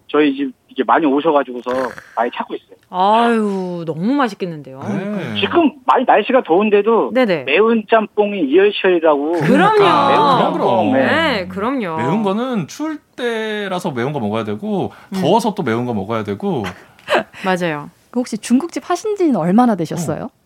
[0.08, 1.70] 저희 집 이제 많이 오셔가지고서
[2.16, 2.76] 많이 찾고 있어요.
[2.90, 4.80] 아유, 너무 맛있겠는데요.
[4.80, 5.40] 네.
[5.40, 7.44] 지금 많이 날씨가 더운데도 네네.
[7.44, 9.32] 매운 짬뽕이 이열치열이라고.
[9.32, 10.08] 그럼요.
[10.08, 10.92] 매운 그럼.
[10.92, 11.06] 네.
[11.06, 11.96] 네, 그럼요.
[11.98, 14.90] 매운 거는 추울 때라서 매운 거 먹어야 되고
[15.20, 15.54] 더워서 음.
[15.56, 16.64] 또 매운 거 먹어야 되고.
[17.44, 17.90] 맞아요.
[18.10, 20.24] 그 혹시 중국집 하신 지는 얼마나 되셨어요?
[20.24, 20.38] 어.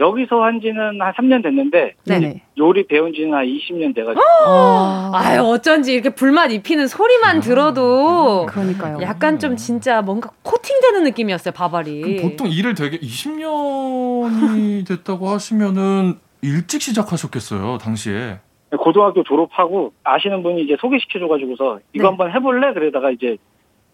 [0.00, 2.42] 여기서 한 지는 한 3년 됐는데 네네.
[2.58, 8.46] 요리 배운 지는 한 20년 돼가지고 아, 아유 어쩐지 이렇게 불맛 입히는 소리만 아, 들어도
[8.46, 8.98] 그러니까요.
[9.02, 17.78] 약간 좀 진짜 뭔가 코팅되는 느낌이었어요 바발이 보통 일을 되게 20년이 됐다고 하시면은 일찍 시작하셨겠어요
[17.78, 18.40] 당시에
[18.76, 22.08] 고등학교 졸업하고 아시는 분이 이제 소개시켜줘가지고서 이거 네.
[22.08, 23.36] 한번 해볼래 그러다가 이제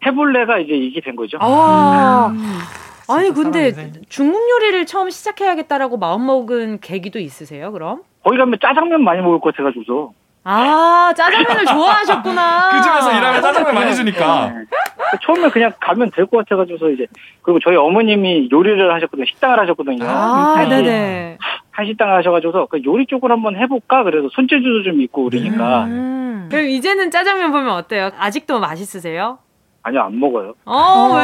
[0.06, 1.36] 해볼래가 이제 이게 된 거죠.
[1.42, 2.32] 아.
[3.14, 3.18] 음.
[3.18, 3.72] 아니 근데
[4.08, 7.72] 중국 요리를 처음 시작해야겠다라고 마음먹은 계기도 있으세요?
[7.72, 8.02] 그럼?
[8.22, 10.12] 거기 가면 짜장면 많이 먹을 것 같아가지고서.
[10.42, 12.70] 아 짜장면을 좋아하셨구나.
[12.72, 14.48] 그 집에서 일하면 짜장면 많이 주니까.
[14.50, 14.64] 네.
[15.26, 17.06] 처음에 그냥 가면 될 것 같아가지고서 이제
[17.42, 19.26] 그리고 저희 어머님이 요리를 하셨거든요.
[19.26, 20.04] 식당을 하셨거든요.
[20.06, 21.38] 아 한식, 네네.
[21.72, 25.84] 한식당을 하셔가지고서 그 요리 쪽을 한번 해볼까 그래서 손재주도 좀 있고 그러니까.
[25.84, 26.48] 음.
[26.50, 28.10] 그럼 이제는 짜장면 보면 어때요?
[28.18, 29.38] 아직도 맛있으세요?
[29.82, 30.54] 아니요, 안 먹어요.
[30.66, 31.22] 어, 왜?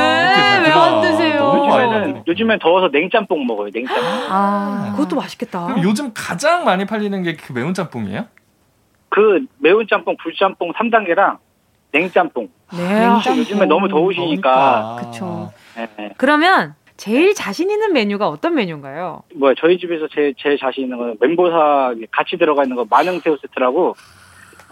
[0.65, 1.53] 왜 안 드세요?
[1.57, 4.05] 요즘에는, 요즘엔 더워서 냉짬뽕 먹어요, 냉짬뽕.
[4.31, 5.67] 아, 그것도 맛있겠다.
[5.67, 8.25] 그럼 요즘 가장 많이 팔리는 게 그 매운 짬뽕이에요?
[9.11, 11.39] 그 매운 짬뽕, 불짬뽕 3단계랑
[11.93, 12.49] 냉짬뽕.
[12.73, 13.07] 네.
[13.37, 14.97] 요즘에 너무 더우시니까.
[15.01, 15.53] 그쵸.
[15.77, 16.11] 네.
[16.17, 19.23] 그러면 제일 자신 있는 메뉴가 어떤 메뉴인가요?
[19.35, 23.95] 뭐 저희 집에서 제, 제일 자신 있는 건 멘보사 같이 들어가 있는 거 만능새우 세트라고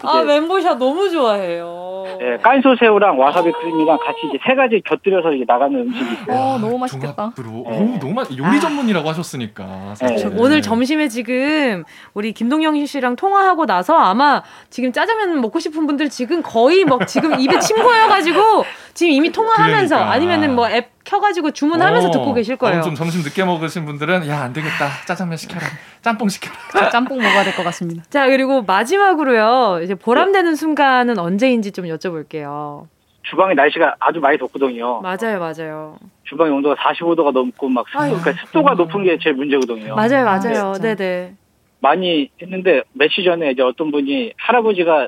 [0.07, 2.05] 아 멘보샤 너무 좋아해요.
[2.19, 6.37] 네, 깐소 새우랑 와사비 크림이랑 같이 이제 세 가지 곁들여서 이제 나가는 음식이 있어요.
[6.37, 7.33] 어, 너무 맛있겠다.
[7.35, 7.43] 네.
[7.47, 8.27] 오, 너무 맛.
[8.37, 9.95] 요리 전문이라고 하셨으니까.
[10.01, 10.29] 네.
[10.37, 11.83] 오늘 점심에 지금
[12.13, 17.39] 우리 김동영 씨랑 통화하고 나서 아마 지금 짜장면 먹고 싶은 분들 지금 거의 막 지금
[17.39, 20.13] 입에 침 고여가지고 지금 이미 통화하면서 그러니까.
[20.13, 22.81] 아니면은 뭐 앱 켜가지고 주문하면서 어, 듣고 계실 거예요.
[22.81, 25.65] 좀 점심 늦게 먹으신 분들은 야 안 되겠다 짜장면 시켜라
[26.01, 28.03] 짬뽕 시켜라 아, 짬뽕 먹어야 될 것 같습니다.
[28.09, 32.87] 자 그리고 마지막으로요 이제 보람되는 순간은 언제인지 좀 여쭤볼게요.
[33.23, 35.01] 주방에 날씨가 아주 많이 덥거든요.
[35.01, 35.97] 맞아요, 맞아요.
[36.25, 39.95] 주방의 온도가 45도가 넘고 막 습도, 그러니까 습도가 높은 게 제일 문제거든요.
[39.95, 40.73] 맞아요, 맞아요.
[40.75, 41.33] 아, 네, 네.
[41.79, 45.07] 많이 했는데 며칠 전에 이제 어떤 분이 할아버지가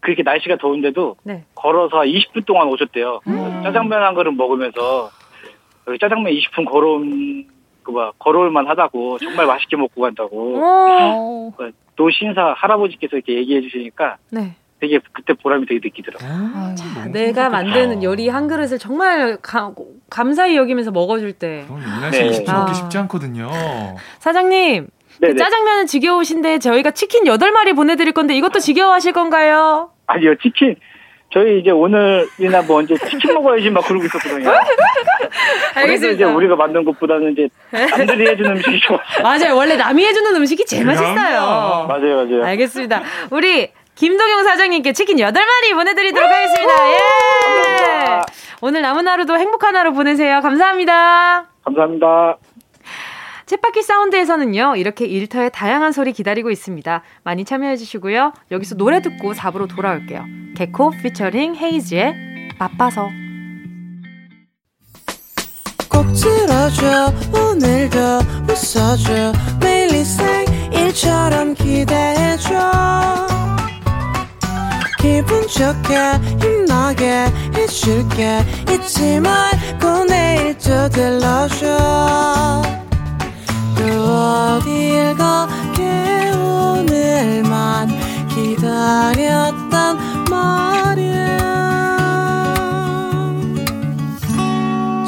[0.00, 1.44] 그렇게 날씨가 더운데도 네.
[1.54, 3.20] 걸어서 20분 동안 오셨대요.
[3.26, 3.60] 음.
[3.62, 5.10] 짜장면 한 그릇 먹으면서
[6.00, 7.46] 짜장면 20분 걸어온
[7.82, 10.56] 그뭐 걸어올만 하다고 정말 맛있게 먹고 간다고.
[10.56, 11.52] 어.
[11.56, 14.54] 그또 신사 할아버지께서 이렇게 얘기해 주시니까 네.
[14.80, 16.28] 되게 그때 보람이 되게 느끼더라고요.
[16.28, 19.72] 아, 자, 내가 만드는 요리 한 그릇을 정말 가,
[20.10, 21.64] 감사히 여기면서 먹어줄 때.
[22.10, 22.30] 네.
[22.30, 23.48] 20분 먹기 쉽지 않거든요.
[24.18, 24.88] 사장님,
[25.20, 29.90] 그 짜장면은 지겨우신데 저희가 치킨 8마리 보내드릴 건데 이것도 지겨워하실 건가요?
[30.06, 30.76] 아니요, 치킨.
[31.32, 34.50] 저희 이제 오늘이나 뭐 언제 치킨 먹어야지 막 그러고 있었거든요.
[35.74, 36.14] 알겠습니다.
[36.14, 38.98] 이제 우리가 만든 것보다는 이제 남들이 해주는 음식이 좋아.
[39.22, 39.56] 맞아요.
[39.56, 41.86] 원래 남이 해주는 음식이 제일 맛있어요.
[41.88, 42.44] 맞아요, 맞아요.
[42.44, 43.02] 알겠습니다.
[43.30, 46.90] 우리 김동영 사장님께 치킨 8마리 보내드리도록 하겠습니다.
[46.90, 46.96] 예!
[47.44, 48.26] 감사합니다.
[48.60, 50.40] 오늘 남은 하루도 행복한 하루 보내세요.
[50.40, 51.46] 감사합니다.
[51.64, 52.36] 감사합니다.
[53.52, 57.02] 챗바퀴 사운드에서는요, 이렇게 일터의 다양한 소리 기다리고 있습니다.
[57.22, 58.32] 많이 참여해주시고요.
[58.50, 60.24] 여기서 노래 듣고 4부로 돌아올게요.
[60.56, 63.10] 개코 피처링 헤이즈의 바빠서.
[65.90, 67.98] 꼭 들어줘, 오늘도
[68.48, 69.92] 웃어줘, 매일
[70.72, 72.48] 일처럼 기대해줘.
[74.98, 75.98] 기분 좋게,
[76.40, 78.38] 힘나게 해줄게,
[78.72, 82.81] 잊지 말고 내일 또 들러줘.
[83.82, 87.88] 또 어딜 가게 오늘만
[88.28, 89.98] 기다렸단
[90.30, 91.38] 말이야.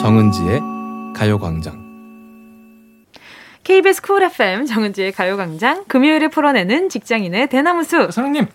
[0.01, 0.61] 정은지의
[1.15, 1.85] 가요광장.
[3.63, 5.85] KBS 쿨 FM 정은지의 가요광장.
[5.87, 8.13] 금요일에 풀어내는 직장인의 대나무숲.
[8.13, 8.47] 사장님.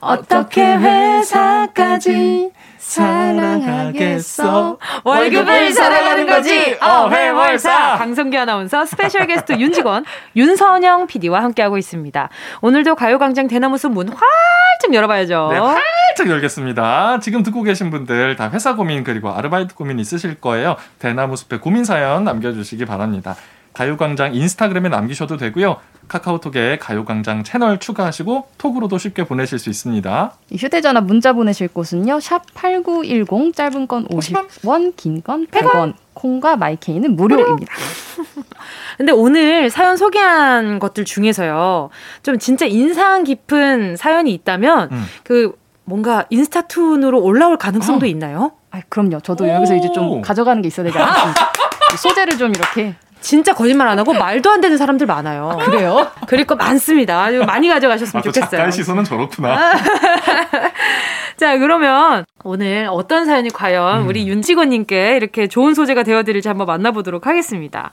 [0.00, 2.50] 어떻게 회사까지
[2.90, 4.78] 사랑하겠어.
[5.04, 6.76] 월급을 사랑하는 거지.
[6.80, 7.96] 어회월사.
[7.98, 12.28] 강성규 아나운서 스페셜 게스트 윤직원 윤선영 PD와 함께하고 있습니다.
[12.60, 15.48] 오늘도 가요광장 대나무숲 문 활짝 열어봐야죠.
[15.52, 17.20] 네, 활짝 열겠습니다.
[17.20, 20.76] 지금 듣고 계신 분들 다 회사 고민 그리고 아르바이트 고민 있으실 거예요.
[20.98, 23.36] 대나무숲의 고민 사연 남겨주시기 바랍니다.
[23.72, 25.76] 가요광장 인스타그램에 남기셔도 되고요.
[26.10, 30.32] 카카오톡에 가요광장 채널 추가하시고 톡으로도 쉽게 보내실 수 있습니다.
[30.56, 32.18] 휴대전화 문자 보내실 곳은요.
[32.18, 35.94] 샵8910 짧은 건 50원, 긴 건 100원.
[36.14, 37.72] 콩과 마이케이는 무료입니다.
[38.98, 41.90] 근데 오늘 사연 소개한 것들 중에서요.
[42.24, 45.04] 좀 진짜 인상 깊은 사연이 있다면 음.
[45.22, 48.08] 그 뭔가 인스타툰으로 올라올 가능성도 어.
[48.08, 48.52] 있나요?
[48.72, 49.20] 아, 그럼요.
[49.20, 51.52] 저도 여기서 이제 좀 가져가는 게 있어야 되지 않습니까?
[51.96, 55.50] 소재를 좀 이렇게 진짜 거짓말 안 하고 말도 안 되는 사람들 많아요.
[55.50, 56.10] 아, 그래요?
[56.26, 57.30] 그럴 거 많습니다.
[57.46, 58.50] 많이 가져가셨으면 아, 좋겠어요.
[58.50, 59.72] 작가의 시선은 저렇구나.
[61.36, 64.08] 자, 그러면 오늘 어떤 사연이 과연 음.
[64.08, 67.90] 우리 윤직원님께 이렇게 좋은 소재가 되어드릴지 한번 만나보도록 하겠습니다.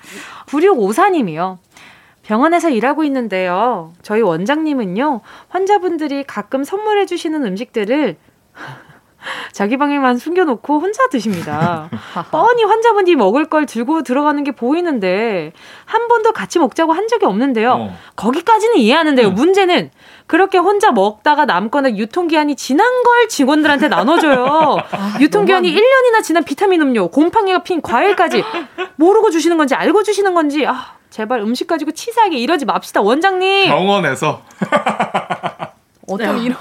[0.47, 1.57] 9654님이요.
[2.23, 3.93] 병원에서 일하고 있는데요.
[4.01, 8.17] 저희 원장님은요, 환자분들이 가끔 선물해주시는 음식들을
[9.51, 11.89] 자기 방에만 숨겨놓고 혼자 드십니다.
[12.31, 15.53] 뻔히 환자분이 먹을 걸 들고 들어가는 게 보이는데
[15.85, 17.71] 한 번도 같이 먹자고 한 적이 없는데요.
[17.71, 17.97] 어.
[18.15, 19.27] 거기까지는 이해하는데요.
[19.27, 19.35] 음.
[19.35, 19.91] 문제는
[20.27, 24.77] 그렇게 혼자 먹다가 남거나 유통기한이 지난 걸 직원들한테 나눠줘요.
[24.91, 25.81] 아, 유통기한이 너무...
[25.81, 28.43] 1년이나 지난 비타민 음료, 곰팡이가 핀 과일까지
[28.97, 33.01] 모르고 주시는 건지 알고 주시는 건지 아, 제발 음식 가지고 치사하게 이러지 맙시다.
[33.01, 33.67] 원장님.
[33.67, 34.41] 병원에서
[36.07, 36.57] 어떤 이런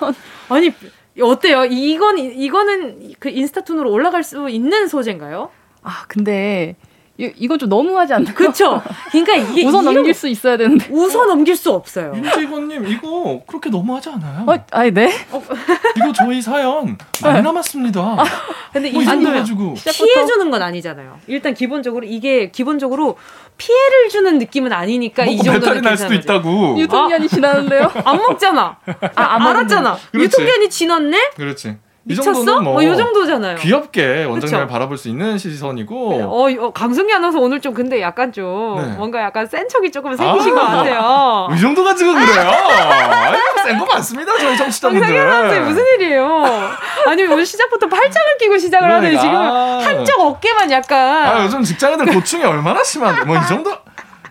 [0.48, 0.72] 아니
[1.20, 1.64] 어때요?
[1.64, 5.50] 이건 이거는 그 인스타툰으로 올라갈 수 있는 소재인가요?
[5.82, 6.76] 아 근데
[7.18, 8.34] 이, 이건 좀 너무하지 않나요?
[8.34, 8.82] 그렇죠.
[9.10, 12.12] 그러니까 이게 웃어 넘길 수 있어야 되는데 웃어 넘길 수 없어요.
[12.14, 14.44] 윤직원님 이거 그렇게 너무하지 않아요?
[14.46, 15.10] 어, 아니 네.
[15.32, 15.42] 어.
[15.96, 18.00] 이거 저희 사연 많이 남았습니다.
[18.00, 18.24] 아,
[18.72, 21.18] 근데 뭐 이정도 가지고 피해 주는 건 아니잖아요.
[21.26, 23.16] 일단 기본적으로 이게 기본적으로
[23.58, 26.78] 피해를 주는 느낌은 아니니까 이 정도는 날 수도 있다고.
[26.78, 27.90] 유통기한이 아, 지났는데요?
[28.04, 28.78] 안 먹잖아.
[29.14, 29.98] 아, 안 알았잖아.
[30.14, 31.30] 유통기한이 지났네?
[31.36, 31.76] 그렇지.
[32.08, 32.60] 미쳤어?
[32.60, 33.56] 뭐, 뭐 이 정도잖아요.
[33.56, 36.08] 귀엽게 원장님을 바라볼 수 있는 시선이고.
[36.16, 38.96] 네, 어, 어 강승기 아나운서 오늘 좀 근데 약간 좀 네.
[38.96, 41.48] 뭔가 약간 센 척이 조금 생기신 아, 것 같아요.
[41.52, 42.50] 이 정도 가지고 그래요?
[43.64, 45.26] 센거 많습니다, 저희 정치자분들.
[45.28, 46.44] 강승기 무슨 일이에요?
[47.08, 49.18] 아니 오늘 시작부터 팔짱을 끼고 시작을 그러니까.
[49.18, 51.26] 하더니 지금 한쪽 어깨만 약간.
[51.26, 53.70] 아 요즘 직장인들 고충이 얼마나 심한데 뭐 이 정도.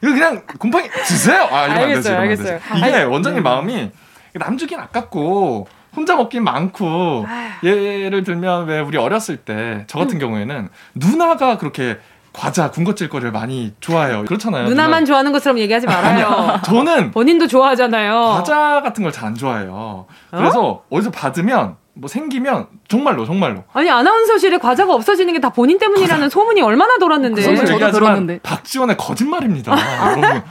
[0.03, 1.47] 이거 그냥 곰팡이 드세요.
[1.51, 2.41] 아 이러면 알겠어요, 안 되지.
[2.43, 2.59] 알겠어요.
[2.77, 3.49] 이게 아니, 원장님 네.
[3.49, 3.91] 마음이
[4.33, 7.67] 남주긴 아깝고 혼자 먹긴 많고 아휴.
[7.67, 10.19] 예를 들면 왜 우리 어렸을 때 저 같은 음.
[10.19, 11.97] 경우에는 누나가 그렇게
[12.33, 14.25] 과자, 군것질 거를 많이 좋아해요.
[14.25, 14.65] 그렇잖아요.
[14.67, 15.05] 누나만 누나.
[15.05, 16.59] 좋아하는 것처럼 얘기하지 말아요.
[16.65, 18.13] 저는 본인도 좋아하잖아요.
[18.35, 20.05] 과자 같은 걸 잘 안 좋아해요.
[20.31, 20.83] 그래서 어?
[20.89, 26.29] 어디서 받으면 뭐 생기면 정말로 정말로 아니 아나운서실에 과자가 없어지는 게 다 본인 때문이라는 과자.
[26.29, 29.71] 소문이 얼마나 돌았는데 그 저도 들었는데 박지원의 거짓말입니다
[30.19, 30.43] 여러분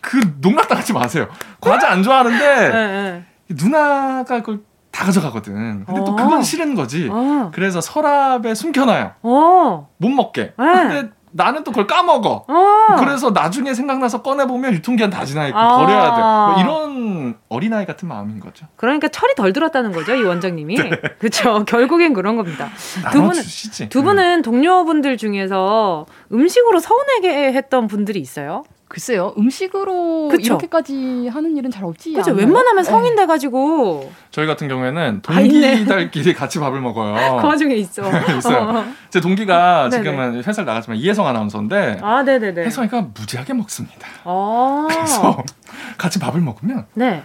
[0.00, 1.28] 그 농락당하지 마세요
[1.60, 3.24] 과자 안 좋아하는데 네, 네.
[3.50, 4.60] 누나가 그걸
[5.00, 5.86] 다 가져가거든.
[5.86, 6.04] 근데 어.
[6.04, 7.08] 또 그건 싫은 거지.
[7.10, 7.50] 어.
[7.54, 9.12] 그래서 서랍에 숨겨놔요.
[9.22, 9.88] 어.
[9.96, 10.52] 못 먹게.
[10.58, 10.72] 네.
[10.88, 12.44] 근데 나는 또 그걸 까먹어.
[12.46, 12.96] 어.
[12.98, 15.78] 그래서 나중에 생각나서 꺼내보면 유통기한 다 지나 있고 아.
[15.78, 16.20] 버려야 돼.
[16.20, 18.66] 뭐 이런 어린아이 같은 마음인 거죠.
[18.76, 20.74] 그러니까 철이 덜 들었다는 거죠, 이 원장님이.
[20.76, 20.90] 네.
[21.18, 21.64] 그렇죠.
[21.64, 22.68] 결국엔 그런 겁니다.
[23.10, 23.42] 두 분은,
[23.88, 24.42] 두 분은 음.
[24.42, 28.64] 동료분들 중에서 음식으로 서운하게 했던 분들이 있어요?
[28.90, 30.42] 글쎄요, 음식으로 그쵸?
[30.42, 32.12] 이렇게까지 하는 일은 잘 없지.
[32.12, 32.32] 그죠.
[32.32, 32.90] 웬만하면 네.
[32.90, 34.10] 성인 돼가지고.
[34.32, 37.14] 저희 같은 경우에는 아, 동기들끼리 같이 밥을 먹어요.
[37.40, 38.02] 그 와중에 있어.
[38.36, 38.58] 있어요.
[38.62, 38.84] 어.
[39.08, 42.00] 제 동기가 지금은 회사를 나갔지만 이혜성 아나운서인데.
[42.02, 42.64] 아, 네네네.
[42.64, 44.08] 혜성이가 무지하게 먹습니다.
[44.24, 44.88] 아.
[44.90, 45.40] 그래서
[45.96, 46.86] 같이 밥을 먹으면.
[46.94, 47.22] 네.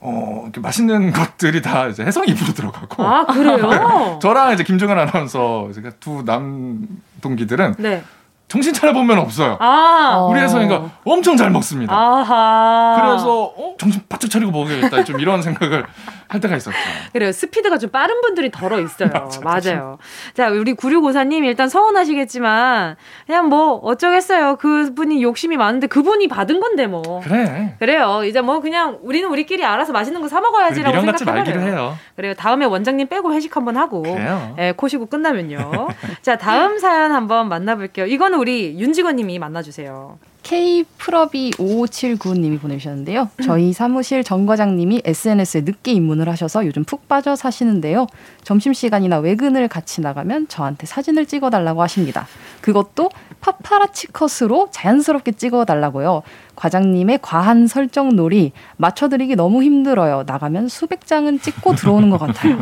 [0.00, 3.04] 어, 이렇게 맛있는 것들이 다 이제 혜성 입으로 들어가고.
[3.04, 4.18] 아, 그래요?
[4.20, 5.68] 저랑 이제 김종현 아나운서,
[6.00, 6.88] 두 남
[7.20, 7.76] 동기들은.
[7.78, 8.02] 네.
[8.48, 9.56] 정신 차려보면 없어요.
[9.60, 10.26] 아.
[10.30, 11.94] 우리 혜성이가 엄청 잘 먹습니다.
[11.94, 12.96] 아하.
[13.08, 13.74] 그래서 어?
[13.78, 15.04] 정신 바짝 차리고 먹어야겠다.
[15.04, 15.84] 좀 이런 생각을
[16.28, 16.76] 할 때가 있었죠.
[17.12, 17.30] 그래요.
[17.32, 19.10] 스피드가 좀 빠른 분들이 덜어 있어요.
[19.44, 19.98] 맞아요.
[20.34, 22.96] 자, 우리 9654님 일단 서운하시겠지만
[23.26, 24.56] 그냥 뭐 어쩌겠어요.
[24.56, 27.20] 그분이 욕심이 많은데 그분이 받은 건데 뭐.
[27.24, 27.74] 그래.
[27.78, 28.22] 그래요.
[28.24, 31.60] 이제 뭐 그냥 우리는 우리끼리 알아서 맛있는 거 사 먹어야지라고 생각해버려요.
[31.66, 31.96] 해요.
[32.14, 32.34] 그래요.
[32.34, 34.02] 다음에 원장님 빼고 회식 한번 하고.
[34.02, 34.54] 그래요.
[34.58, 35.88] 예, 코시고 끝나면요.
[36.20, 38.04] 자, 다음 사연 한번 만나볼게요.
[38.06, 40.18] 이거는 우리 윤직원님이 만나주세요.
[40.48, 43.28] K프러비5579님이 보내주셨는데요.
[43.44, 48.06] 저희 사무실 정 과장님이 SNS에 늦게 입문을 하셔서 요즘 푹 빠져 사시는데요.
[48.44, 52.26] 점심시간이나 외근을 같이 나가면 저한테 사진을 찍어달라고 하십니다.
[52.62, 56.22] 그것도 파파라치 컷으로 자연스럽게 찍어달라고요.
[56.56, 60.24] 과장님의 과한 설정 놀이 맞춰드리기 너무 힘들어요.
[60.26, 62.58] 나가면 수백 장은 찍고 들어오는 것 같아요.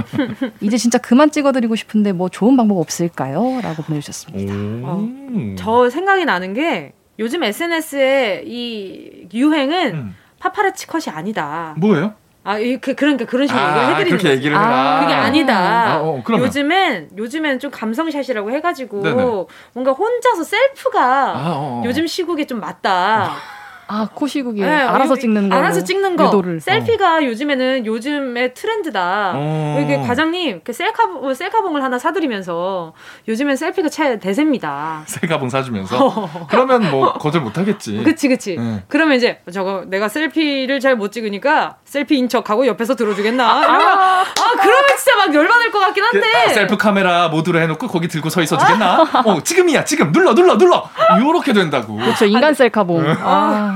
[0.61, 3.61] 이제 진짜 그만 찍어드리고 싶은데 뭐 좋은 방법 없을까요?
[3.63, 4.53] 라고 보내주셨습니다.
[4.55, 5.09] 어,
[5.57, 10.17] 저 생각이 나는 게 요즘 SNS의 이 유행은 음.
[10.39, 11.75] 파파라치 컷이 아니다.
[11.79, 12.15] 뭐예요?
[12.45, 15.95] 아, 그, 그러니까 그런 식으로 아, 얘기를 해드리는 그렇게 얘기를 아, 그게 아니다.
[15.95, 19.25] 아, 어, 요즘엔, 요즘엔 좀 감성샷이라고 해가지고, 네네.
[19.73, 21.83] 뭔가 혼자서 셀프가 아, 어, 어.
[21.85, 23.35] 요즘 시국에 좀 맞다.
[23.89, 25.57] 아, 코시국이 네, 알아서 찍는 거.
[25.57, 26.27] 알아서 찍는 거.
[26.27, 26.61] 유도를.
[26.61, 27.23] 셀피가 어.
[27.25, 29.33] 요즘에는 요즘의 트렌드다.
[29.37, 29.81] 어.
[29.83, 32.93] 이게 과장님 그 셀카 뭐 셀카봉을 하나 사드리면서
[33.29, 35.03] 요즘엔 셀피가 최 대세입니다.
[35.07, 36.47] 셀카봉 사주면서.
[36.51, 38.03] 그러면 뭐 거절 못 하겠지.
[38.05, 38.57] 그치 그치.
[38.57, 38.83] 네.
[38.89, 43.45] 그러면 이제 저거 내가 셀피를 잘 못 찍으니까 셀피인 척하고 옆에서 들어주겠나?
[43.47, 46.21] 아, 아 그러면 진짜 막 열받을 것 같긴 한데.
[46.21, 49.03] 그, 아, 셀프 카메라 모드로 해놓고 거기 들고 서 있어 주겠나?
[49.27, 50.89] 어 지금이야 지금 눌러 눌러 눌러.
[51.21, 51.97] 요렇게 된다고.
[51.97, 53.05] 그렇죠 인간 셀카봉.
[53.21, 53.76] 아.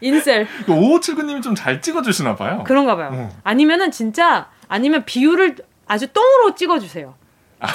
[0.00, 0.46] 인셀.
[0.66, 2.64] 5579님이 좀 잘 찍어주시나 봐요.
[2.66, 3.10] 그런가 봐요.
[3.12, 3.36] 어.
[3.44, 7.14] 아니면은 진짜, 아니면 비율을 아주 똥으로 찍어주세요.
[7.60, 7.68] 아,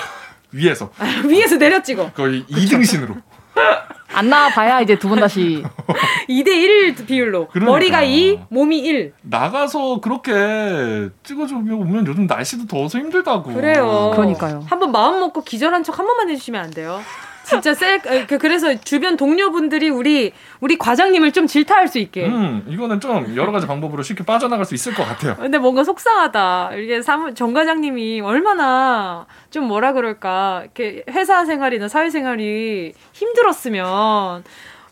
[0.52, 0.92] 위에서.
[1.28, 2.12] 위에서 내려 찍어.
[2.14, 3.22] 거의 2등신으로.
[4.12, 5.64] 안 나와봐야 이제 두 번 다시
[6.28, 7.72] 2대1 비율로 그러니까.
[7.72, 15.20] 머리가 2, 몸이 1 나가서 그렇게 찍어주면 요즘 날씨도 더워서 힘들다고 그래요 그러니까요 한번 마음
[15.20, 17.02] 먹고 기절한 척 한 번만 해주시면 안 돼요
[17.50, 22.26] 진짜 셀 그, 그래서 주변 동료분들이 우리 우리 과장님을 좀 질타할 수 있게.
[22.26, 25.36] 음, 이거는 좀 여러 가지 방법으로 쉽게 빠져나갈 수 있을 것 같아요.
[25.36, 26.72] 근데 뭔가 속상하다.
[26.76, 34.44] 이게 사무 정 과장님이 얼마나 좀 뭐라 그럴까 이렇게 회사 생활이나 사회 생활이 힘들었으면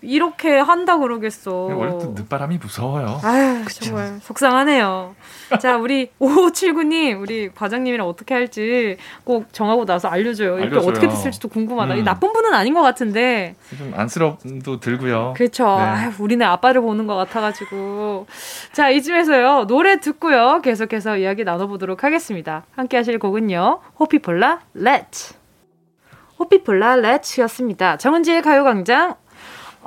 [0.02, 1.52] 이렇게 한다 그러겠어.
[1.52, 3.20] 원래 또 늦바람이 무서워요.
[3.24, 5.16] 아유, 정말 속상하네요.
[5.60, 10.60] 자, 우리 5579님, 우리 과장님이랑 어떻게 할지 꼭 정하고 나서 알려줘요.
[10.60, 11.95] 이렇게 어떻게 됐을지도 궁금하다.
[11.95, 12.04] 음.
[12.04, 13.56] 나쁜 분은 아닌 것 같은데.
[13.78, 15.34] 좀 안쓰럽기도 들고요.
[15.36, 15.66] 그렇죠.
[15.66, 15.84] 네.
[15.84, 18.28] 아유, 우리네 아빠를 보는 것 같아가지고.
[18.74, 19.66] 자, 이쯤에서요.
[19.68, 20.62] 노래 듣고요.
[20.62, 22.64] 계속해서 이야기 나눠보도록 하겠습니다.
[22.76, 23.80] 함께 하실 곡은요.
[24.00, 25.34] 호피폴라, Let's.
[26.39, 27.97] 호피폴라, Let's였습니다.
[27.98, 29.16] 정은지의 가요광장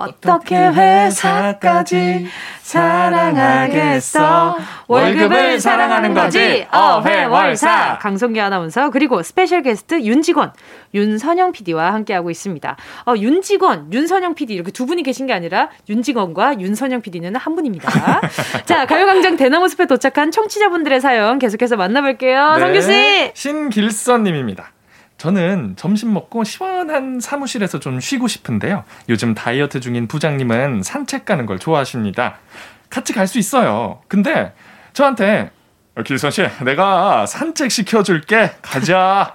[0.00, 2.26] 어떻게 회사까지
[2.62, 4.56] 사랑하겠어?
[4.86, 6.66] 월급을 사랑하는 거지.
[6.72, 7.98] 어회월사.
[8.00, 10.52] 강성규 아나운서 그리고 스페셜 게스트 윤직원,
[10.94, 12.76] 윤선영 PD와 함께하고 있습니다.
[13.06, 17.90] 어, 윤직원, 윤선영 PD 이렇게 두 분이 계신 게 아니라 윤직원과 윤선영 PD는 한 분입니다.
[18.64, 22.54] 자, 가요광장 대나무 숲에 도착한 청취자분들의 사연 계속해서 만나볼게요.
[22.54, 22.60] 네.
[22.60, 23.30] 성규 씨.
[23.34, 24.72] 신길선님입니다.
[25.20, 28.84] 저는 점심 먹고 시원한 사무실에서 좀 쉬고 싶은데요.
[29.10, 32.38] 요즘 다이어트 중인 부장님은 산책 가는 걸 좋아하십니다.
[32.88, 34.00] 같이 갈 수 있어요.
[34.08, 34.54] 근데
[34.94, 35.50] 저한테
[35.94, 38.52] 어, 길선 씨, 내가 산책 시켜줄게.
[38.62, 39.30] 가자.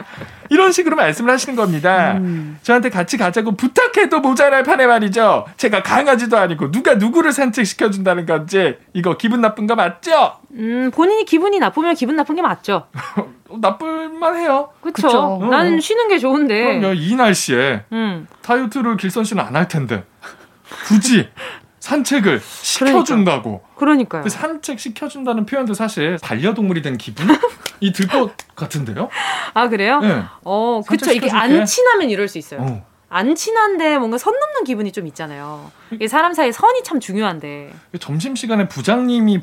[0.49, 2.13] 이런 식으로 말씀을 하시는 겁니다.
[2.17, 2.57] 음.
[2.63, 5.45] 저한테 같이 가자고 부탁해도 모자랄 판에 말이죠.
[5.57, 10.33] 제가 강아지도 아니고 누가 누구를 산책시켜준다는 건지 이거 기분 나쁜 거 맞죠?
[10.53, 12.87] 음, 본인이 기분이 나쁘면 기분 나쁜 게 맞죠.
[13.59, 14.69] 나쁠만 해요.
[14.81, 15.39] 그쵸.
[15.39, 16.79] 그 나는 쉬는 게 좋은데.
[16.79, 16.93] 그럼요.
[16.95, 18.27] 이 날씨에 음.
[18.41, 20.03] 다이어트를 길선 씨는 안 할 텐데.
[20.87, 21.29] 굳이
[21.85, 23.61] 산책을 시켜준다고.
[23.75, 24.19] 그러니까.
[24.19, 27.29] 요 산책 시켜준다는 표현도 사실 반려동물이 된 기분이
[27.93, 29.09] 들 것 같은데요?
[29.53, 29.99] 아, 그래요?
[29.99, 30.23] 네.
[30.43, 31.11] 어, 그쵸.
[31.11, 32.61] 이게 안 친하면 이럴 수 있어요.
[32.61, 32.85] 어.
[33.09, 35.71] 안 친한데 뭔가 선 넘는 기분이 좀 있잖아요.
[35.91, 37.71] 이게 사람 사이 선이 참 중요한데.
[37.99, 39.41] 점심 시간에 부장님이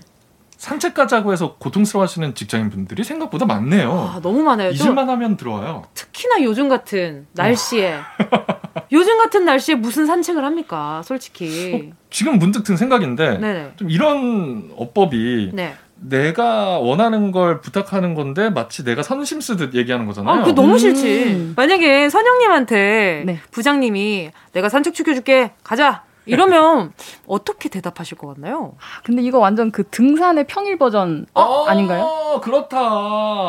[0.57, 4.13] 산책 가자고 해서 고통스러워하시는 직장인분들이 생각보다 많네요.
[4.17, 4.71] 아, 너무 많아요.
[4.71, 5.85] 잊을만 하면 들어와요.
[5.95, 7.99] 특히나 요즘 같은 날씨에.
[8.93, 11.03] 요즘 같은 날씨에 무슨 산책을 합니까?
[11.05, 11.93] 솔직히.
[11.93, 13.73] 어, 지금 문득 든 생각인데 네네.
[13.77, 15.75] 좀 이런 어법이 네.
[15.97, 20.41] 내가 원하는 걸 부탁하는 건데 마치 내가 선심 쓰듯 얘기하는 거잖아요.
[20.41, 21.25] 아, 그 너무 싫지.
[21.33, 21.55] 음.
[21.57, 23.41] 만약에 선영님한테 네.
[23.51, 26.93] 부장님이 내가 산책 시켜줄게 가자 이러면
[27.27, 28.75] 어떻게 대답하실 것 같나요?
[28.79, 32.41] 아, 근데 이거 완전 그 등산의 평일 버전 어, 아닌가요?
[32.43, 32.79] 그렇다.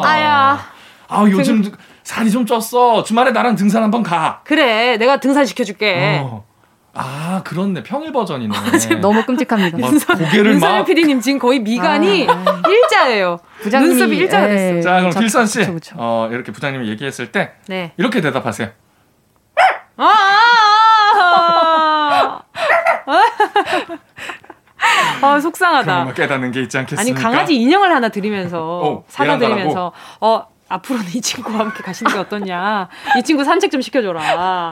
[0.04, 0.60] 아야.
[1.08, 1.72] 아 요즘 등...
[2.04, 3.04] 살이 좀 쪘어.
[3.06, 4.42] 주말에 나랑 등산 한번 가.
[4.44, 6.20] 그래, 내가 등산 시켜줄게.
[6.24, 6.46] 어.
[6.96, 7.82] 아, 그렇네.
[7.82, 8.54] 평일 버전이네.
[9.02, 9.80] 너무 끔찍합니다.
[9.80, 10.86] 윤선, 고개를 막.
[10.86, 13.40] PD님 지금 거의 미간이 아, 일자예요.
[13.62, 14.82] 부장님이, 눈썹이 일자가 예, 됐어요.
[14.82, 15.96] 자, 그럼 길선 씨, 그쵸, 그쵸.
[15.98, 17.94] 어, 이렇게 부장님이 얘기했을 때 네.
[17.98, 18.70] 이렇게 대답하세요.
[19.98, 20.04] 아!
[23.06, 23.18] 아,
[25.22, 26.14] 아 속상하다.
[26.14, 27.20] 깨닫는 게 있지 않겠습니까?
[27.20, 32.18] 아니 강아지 인형을 하나 드리면서 어, 사다 드리면서 어 앞으로는 이 친구와 함께 가시는 게
[32.18, 32.88] 어떻냐.
[33.18, 34.72] 이 친구 산책 좀 시켜줘라.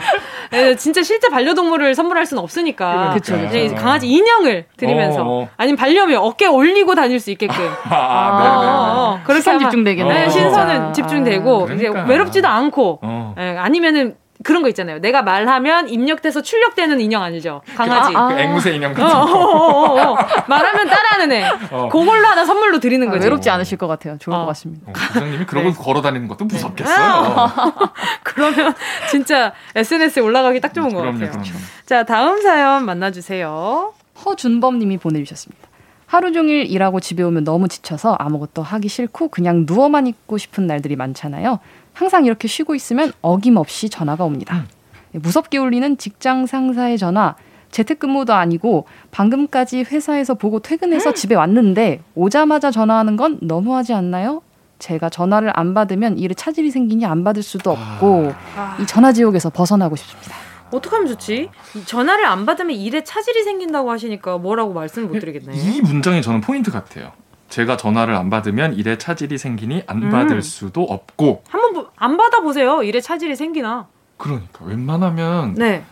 [0.51, 3.11] 네, 진짜 실제 반려동물을 선물할 수는 없으니까.
[3.13, 5.21] 그쵸, 네, 강아지 인형을 드리면서.
[5.21, 5.49] 어, 어.
[5.57, 7.55] 아니면 반려묘 어깨 올리고 다닐 수 있게끔.
[7.89, 8.93] 아, 아.
[8.95, 10.13] 어, 그렇게 시선 집중되겠네.
[10.13, 11.67] 네, 신선은 집중되고.
[11.69, 12.99] 아, 이제 외롭지도 않고.
[13.01, 13.33] 어.
[13.37, 14.99] 네, 아니면은 그런 거 있잖아요.
[14.99, 17.61] 내가 말하면 입력돼서 출력되는 인형 아니죠?
[17.75, 18.15] 강아지.
[18.15, 20.17] 아, 그 앵무새 인형 같은 어, 어, 어,
[20.47, 21.49] 말하면 따라하는 애.
[21.91, 23.23] 그걸로 하나 선물로 드리는 아, 거죠.
[23.23, 24.17] 외롭지 않으실 것 같아요.
[24.19, 24.91] 좋을 것 같습니다.
[24.91, 25.75] 부장님이 그러고 네.
[25.77, 27.51] 걸어 다니는 것도 무섭겠어요.
[28.23, 28.73] 그러면
[29.09, 31.31] 진짜 SNS에 올라가기 딱 좋은 것 같아요.
[31.31, 31.43] 그럼요.
[31.85, 33.93] 자, 다음 사연 만나주세요.
[34.25, 35.71] 허준범 님이 보내주셨습니다.
[36.11, 40.97] 하루 종일 일하고 집에 오면 너무 지쳐서 아무것도 하기 싫고 그냥 누워만 있고 싶은 날들이
[40.97, 41.59] 많잖아요.
[42.01, 44.55] 항상 이렇게 쉬고 있으면 어김없이 전화가 옵니다.
[44.55, 44.67] 음.
[45.11, 47.35] 네, 무섭게 울리는 직장 상사의 전화.
[47.69, 51.13] 재택근무도 아니고 방금까지 회사에서 보고 퇴근해서 음.
[51.13, 54.41] 집에 왔는데 오자마자 전화하는 건 너무하지 않나요?
[54.79, 58.77] 제가 전화를 안 받으면 일에 차질이 생기니 안 받을 수도 없고 아.
[58.81, 60.35] 이 전화 지옥에서 벗어나고 싶습니다.
[60.71, 61.49] 어떻게 하면 좋지?
[61.85, 65.53] 전화를 안 받으면 일에 차질이 생긴다고 하시니까 뭐라고 말씀을 못 드리겠네.
[65.55, 67.11] 이 문장이 저는 포인트 같아요.
[67.51, 70.09] 제가 전화를 안 받으면 일에 차질이 생기니 안 음.
[70.09, 72.81] 받을 수도 없고 한번 안 받아 보세요.
[72.81, 73.87] 일에 차질이 생기나.
[74.17, 75.83] 그러니까 웬만하면 네.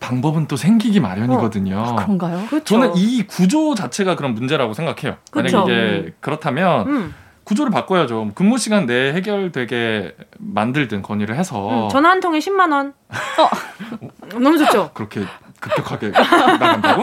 [0.00, 1.76] 방법은 또 생기기 마련이거든요.
[1.76, 1.82] 어.
[1.82, 2.46] 아, 그런가요?
[2.48, 2.64] 그쵸.
[2.64, 5.18] 저는 이 구조 자체가 그런 문제라고 생각해요.
[5.30, 5.58] 그쵸.
[5.64, 7.14] 만약 이게 그렇다면 음.
[7.42, 8.30] 구조를 바꿔야죠.
[8.34, 12.92] 근무 시간 내에 해결되게 만들든 건의를 해서 음, 전화 한 통에 10만 원.
[13.08, 14.28] 어.
[14.38, 14.90] 너무 좋죠.
[14.94, 15.22] 그렇게
[15.60, 17.02] 급격하게 나간다고?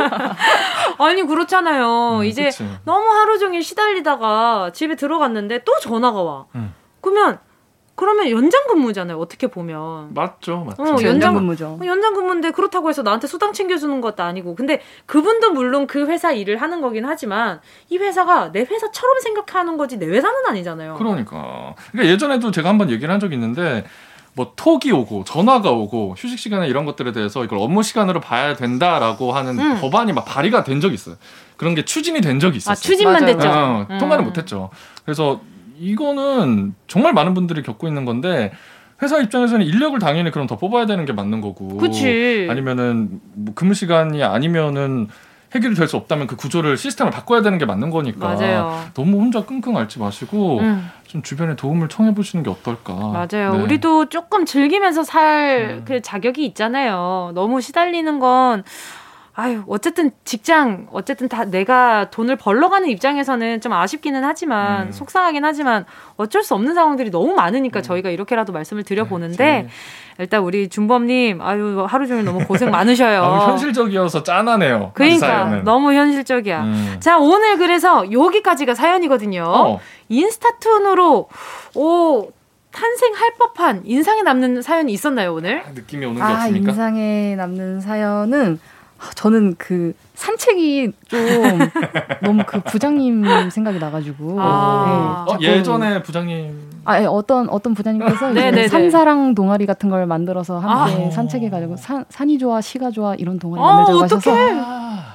[1.04, 2.20] 아니 그렇잖아요.
[2.20, 2.68] 음, 이제 그치.
[2.86, 6.46] 너무 하루 종일 시달리다가 집에 들어갔는데 또 전화가 와.
[6.56, 6.74] 음.
[7.02, 7.40] 그러면
[7.96, 9.18] 그러면 연장 근무잖아요.
[9.18, 10.14] 어떻게 보면.
[10.14, 10.84] 맞죠, 맞죠.
[10.84, 11.80] 어, 연장 근무죠.
[11.82, 14.56] 어, 연장 근무인데 그렇다고 해서 나한테 수당 챙겨주는 것도 아니고.
[14.56, 19.98] 근데 그분도 물론 그 회사 일을 하는 거긴 하지만 이 회사가 내 회사처럼 생각하는 거지
[19.98, 20.96] 내 회사는 아니잖아요.
[20.96, 21.76] 그러니까.
[21.92, 23.86] 그러니까 예전에도 제가 한번 얘기를 한 적이 있는데
[24.36, 29.32] 뭐 톡이 오고 전화가 오고 휴식 시간에 이런 것들에 대해서 이걸 업무 시간으로 봐야 된다라고
[29.32, 29.80] 하는 음.
[29.82, 31.16] 법안이 막 발의가 된 적이 있어요.
[31.56, 32.74] 그런 게 추진이 된 적이 있었어요.
[32.74, 33.26] 아, 추진만 맞아요.
[33.38, 33.50] 됐죠.
[33.50, 34.28] 어, 통과는 음.
[34.28, 34.70] 못했죠.
[35.06, 35.40] 그래서
[35.80, 38.52] 이거는 정말 많은 분들이 겪고 있는 건데
[39.02, 41.78] 회사 입장에서는 인력을 당연히 그럼 더 뽑아야 되는 게 맞는 거고.
[41.78, 42.48] 그치.
[42.50, 45.08] 아니면은 뭐 근무 시간이 아니면은
[45.54, 48.84] 해결이 될 수 없다면 그 구조를 시스템을 바꿔야 되는 게 맞는 거니까 맞아요.
[48.94, 50.90] 너무 혼자 끙끙 앓지 마시고 음.
[51.08, 52.94] 좀 주변에 도움을 청해 보시는 게 어떨까.
[52.94, 53.54] 맞아요.
[53.56, 53.64] 네.
[53.64, 56.02] 우리도 조금 즐기면서 살그 음.
[56.02, 57.32] 자격이 있잖아요.
[57.34, 58.64] 너무 시달리는 건
[59.38, 64.92] 아유, 어쨌든 직장, 어쨌든 다 내가 돈을 벌러 가는 입장에서는 좀 아쉽기는 하지만, 음.
[64.94, 65.84] 속상하긴 하지만,
[66.16, 67.84] 어쩔 수 없는 상황들이 너무 많으니까 음.
[67.84, 69.68] 저희가 이렇게라도 말씀을 드려보는데, 네,
[70.20, 73.20] 일단 우리 준범님, 아유, 하루 종일 너무 고생 많으셔요.
[73.22, 74.92] 너무 현실적이어서 짠하네요.
[74.94, 76.62] 그러니까, 너무 현실적이야.
[76.64, 76.96] 음.
[77.02, 79.44] 자, 오늘 그래서 여기까지가 사연이거든요.
[79.46, 79.80] 어.
[80.08, 81.28] 인스타툰으로,
[81.76, 82.32] 오,
[82.72, 85.62] 탄생할 법한 인상에 남는 사연이 있었나요, 오늘?
[85.66, 86.72] 아, 느낌이 오는 게 아, 없습니까?
[86.72, 88.60] 인상에 남는 사연은
[89.16, 91.20] 저는 그 산책이 좀
[92.24, 94.38] 너무 그 부장님 생각이 나가지고.
[94.40, 96.82] 아~ 네, 어, 예전에 부장님.
[96.86, 98.34] 아 예, 어떤 어떤 부장님께서.
[98.68, 103.62] 산사랑 동아리 같은 걸 만들어서 함께 아~ 산책해가지고 산 산이 좋아 시가 좋아 이런 동아리
[103.62, 104.36] 아, 만들자고 하셔서.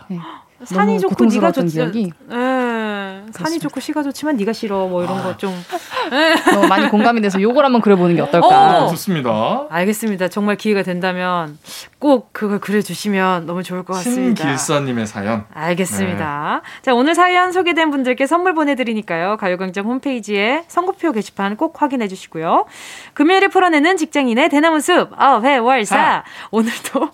[0.08, 0.18] 네.
[0.64, 1.74] 산이 좋고 네가 좋지.
[1.74, 2.12] 기억이.
[2.32, 3.22] 예.
[3.32, 4.86] 산이 좋고 시가 좋지만 네가 싫어.
[4.86, 5.52] 뭐 이런 거 좀.
[6.56, 8.84] 어, 많이 공감이 돼서 요걸 한번 그려 보는 게 어떨까?
[8.84, 9.66] 어, 좋습니다.
[9.70, 10.28] 알겠습니다.
[10.28, 11.58] 정말 기회가 된다면
[11.98, 14.42] 꼭 그걸 그려 주시면 너무 좋을 것 같습니다.
[14.42, 15.44] 신길사 님의 사연.
[15.52, 16.62] 알겠습니다.
[16.64, 16.82] 네.
[16.82, 19.36] 자 오늘 사연 소개된 분들께 선물 보내 드리니까요.
[19.38, 22.66] 가요광장 홈페이지에 선곡표 게시판 꼭 확인해 주시고요.
[23.14, 27.10] 금요일에 풀어내는 직장인의 대나무 숲 어 회월사 오늘도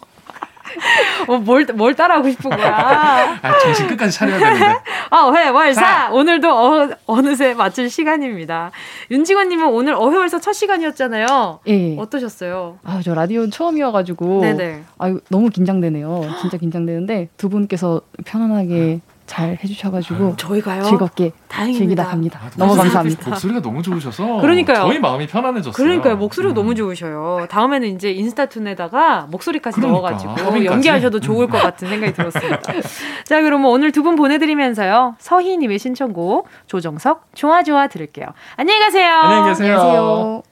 [1.29, 3.39] 어, 뭘, 뭘 따라하고 싶은 거야.
[3.43, 4.67] 아, 정신 끝까지 차려야 되는데.
[5.11, 6.11] 어, 회 월 사!
[6.11, 8.71] 오늘도 어, 어느새 마칠 시간입니다.
[9.11, 11.61] 윤직원님은 오늘 어회월사 첫 시간이었잖아요.
[11.69, 11.97] 예.
[11.99, 12.79] 어떠셨어요?
[12.85, 14.41] 아, 저 라디오 처음이어가지고.
[14.41, 14.83] 네네.
[14.99, 16.23] 아유, 너무 긴장되네요.
[16.41, 21.79] 진짜 긴장되는데 두 분께서 편안하게 잘 해주셔가지고 저희가요 즐겁게 다행입니다.
[21.85, 22.41] 즐기다 갑니다.
[22.45, 23.31] 아, 너무 감사합니다.
[23.31, 24.77] 목소리가 너무 좋으셔서 그러니까요.
[24.87, 25.73] 저희 마음이 편안해졌어요.
[25.73, 26.17] 그러니까요.
[26.17, 26.55] 목소리가 음.
[26.55, 27.47] 너무 좋으셔요.
[27.51, 30.11] 다음에는 이제 인스타툰에다가 목소리까지 그러니까.
[30.11, 32.61] 넣어가지고 연기하셔도 좋을 것 같은 생각이 들었습니다.
[33.27, 35.17] 자, 그럼 오늘 두 분 보내드리면서요.
[35.19, 38.27] 서희님의 신청곡 조정석 좋아 좋아 들을게요.
[38.55, 39.13] 안녕히 가세요.
[39.13, 39.75] 안녕히 계세요.
[39.81, 40.43] 안녕히 계세요.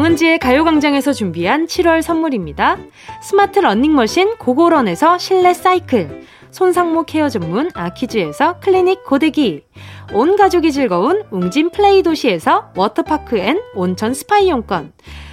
[0.00, 2.78] 정은지의 가요광장에서 준비한 7월 선물입니다.
[3.20, 9.62] 스마트 러닝머신 고고런에서 실내 사이클, 손상모 케어 전문 아키즈에서 클리닉 고데기,
[10.14, 14.94] 온 가족이 즐거운 웅진 플레이 도시에서 워터파크 and 온천 스파 이용권,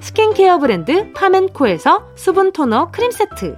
[0.00, 3.56] 스킨케어 브랜드 파멘코에서 수분 토너 크림 세트,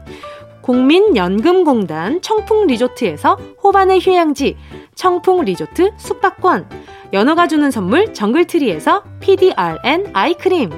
[0.62, 4.56] 국민연금공단 청풍 리조트에서 호반의 휴양지
[4.94, 6.68] 청풍 리조트 숙박권,
[7.12, 10.70] 연어가 주는 선물 정글트리에서 PDRN 아이크림,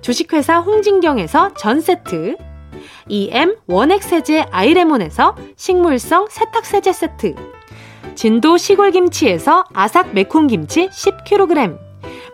[0.00, 2.36] 주식회사 홍진경에서 전세트,
[3.08, 7.34] EM 원액세제 아이레몬에서 식물성 세탁세제 세트,
[8.14, 11.85] 진도 시골김치에서 아삭 매콤김치 10kg,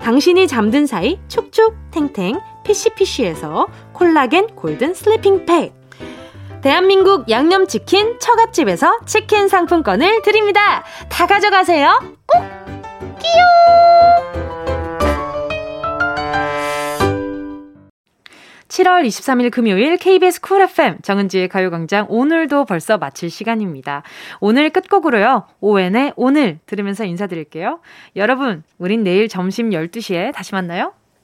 [0.00, 5.72] 당신이 잠든 사이 촉촉 탱탱 피시피시에서 콜라겐 골든 슬리핑 팩,
[6.62, 10.84] 대한민국 양념치킨 처갓집에서 치킨 상품권을 드립니다.
[11.08, 12.00] 다 가져가세요.
[12.26, 12.42] 꼭!
[13.18, 14.37] 끼용!
[18.68, 24.02] 7월 23일 금요일 KBS 쿨 FM 정은지의 가요광장 오늘도 벌써 마칠 시간입니다.
[24.40, 25.46] 오늘 끝곡으로요.
[25.60, 27.80] 오웬의 오늘 들으면서 인사드릴게요.
[28.16, 30.92] 여러분, 우린 내일 점심 12시에 다시 만나요.